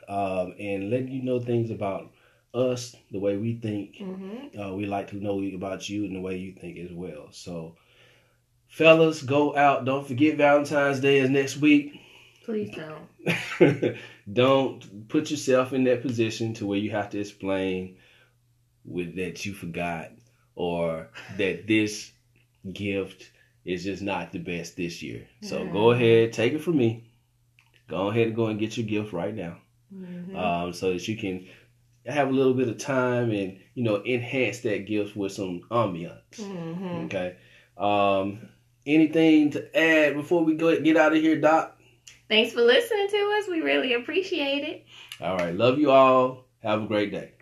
um, 0.10 0.56
and 0.60 0.90
letting 0.90 1.10
you 1.10 1.22
know 1.22 1.40
things 1.40 1.70
about 1.70 2.12
us, 2.54 2.96
the 3.12 3.20
way 3.20 3.36
we 3.38 3.56
think. 3.56 3.96
Mhm. 3.98 4.58
Uh, 4.60 4.74
we 4.76 4.86
like 4.86 5.08
to 5.10 5.16
know 5.18 5.42
about 5.42 5.90
you 5.90 6.06
and 6.06 6.16
the 6.16 6.22
way 6.22 6.38
you 6.38 6.54
think 6.54 6.78
as 6.78 6.92
well. 6.92 7.30
So, 7.32 7.76
fellas, 8.68 9.22
go 9.24 9.56
out. 9.56 9.86
Don't 9.86 10.08
forget 10.08 10.38
Valentine's 10.38 11.00
Day 11.00 11.18
is 11.20 11.30
next 11.30 11.58
week. 11.58 12.00
Please 12.46 12.72
don't. 12.76 13.96
Don't 14.32 15.08
put 15.08 15.32
yourself 15.32 15.74
in 15.74 15.86
that 15.86 16.02
position 16.02 16.54
to 16.56 16.66
where 16.66 16.78
you 16.78 16.92
have 16.92 17.10
to 17.12 17.20
explain 17.20 17.98
with 18.86 19.16
that 19.16 19.46
you 19.46 19.54
forgot 19.54 20.12
or 20.56 21.10
that 21.38 21.68
this 21.68 22.12
gift 22.72 23.32
is 23.64 23.86
just 23.86 24.02
not 24.02 24.34
the 24.34 24.40
best 24.40 24.76
this 24.76 25.02
year. 25.02 25.26
So 25.42 25.66
go 25.72 25.92
ahead, 25.92 26.34
take 26.34 26.52
it 26.54 26.60
from 26.60 26.78
me. 26.78 27.06
Go 27.88 28.08
ahead 28.10 28.28
and 28.28 28.36
go 28.36 28.48
and 28.48 28.60
get 28.60 28.76
your 28.78 28.86
gift 28.86 29.14
right 29.14 29.34
now, 29.34 29.58
Mhm. 29.94 30.36
um, 30.36 30.74
so 30.74 30.92
that 30.92 31.08
you 31.08 31.16
can 31.16 31.48
have 32.06 32.30
a 32.30 32.32
little 32.32 32.54
bit 32.54 32.68
of 32.68 32.78
time 32.78 33.32
and 33.32 33.60
you 33.76 33.84
know 33.84 34.04
enhance 34.06 34.60
that 34.60 34.86
gift 34.86 35.16
with 35.16 35.32
some 35.32 35.62
ambiance. 35.72 36.40
Mhm. 36.40 37.06
Okay. 37.06 37.36
Um, 37.78 38.50
anything 38.86 39.52
to 39.52 39.78
add 39.78 40.16
before 40.16 40.44
we 40.44 40.56
go 40.56 40.80
get 40.80 40.98
out 40.98 41.16
of 41.16 41.22
here, 41.22 41.40
Doc? 41.40 41.80
Thanks 42.30 42.54
for 42.54 42.62
listening 42.62 43.08
to 43.10 43.38
us. 43.40 43.48
We 43.48 43.62
really 43.62 43.94
appreciate 43.94 44.64
it. 44.64 44.86
All 45.22 45.38
right. 45.38 45.54
Love 45.56 45.80
you 45.80 45.92
all. 45.92 46.46
Have 46.64 46.84
a 46.84 46.88
great 46.88 47.12
day. 47.12 47.33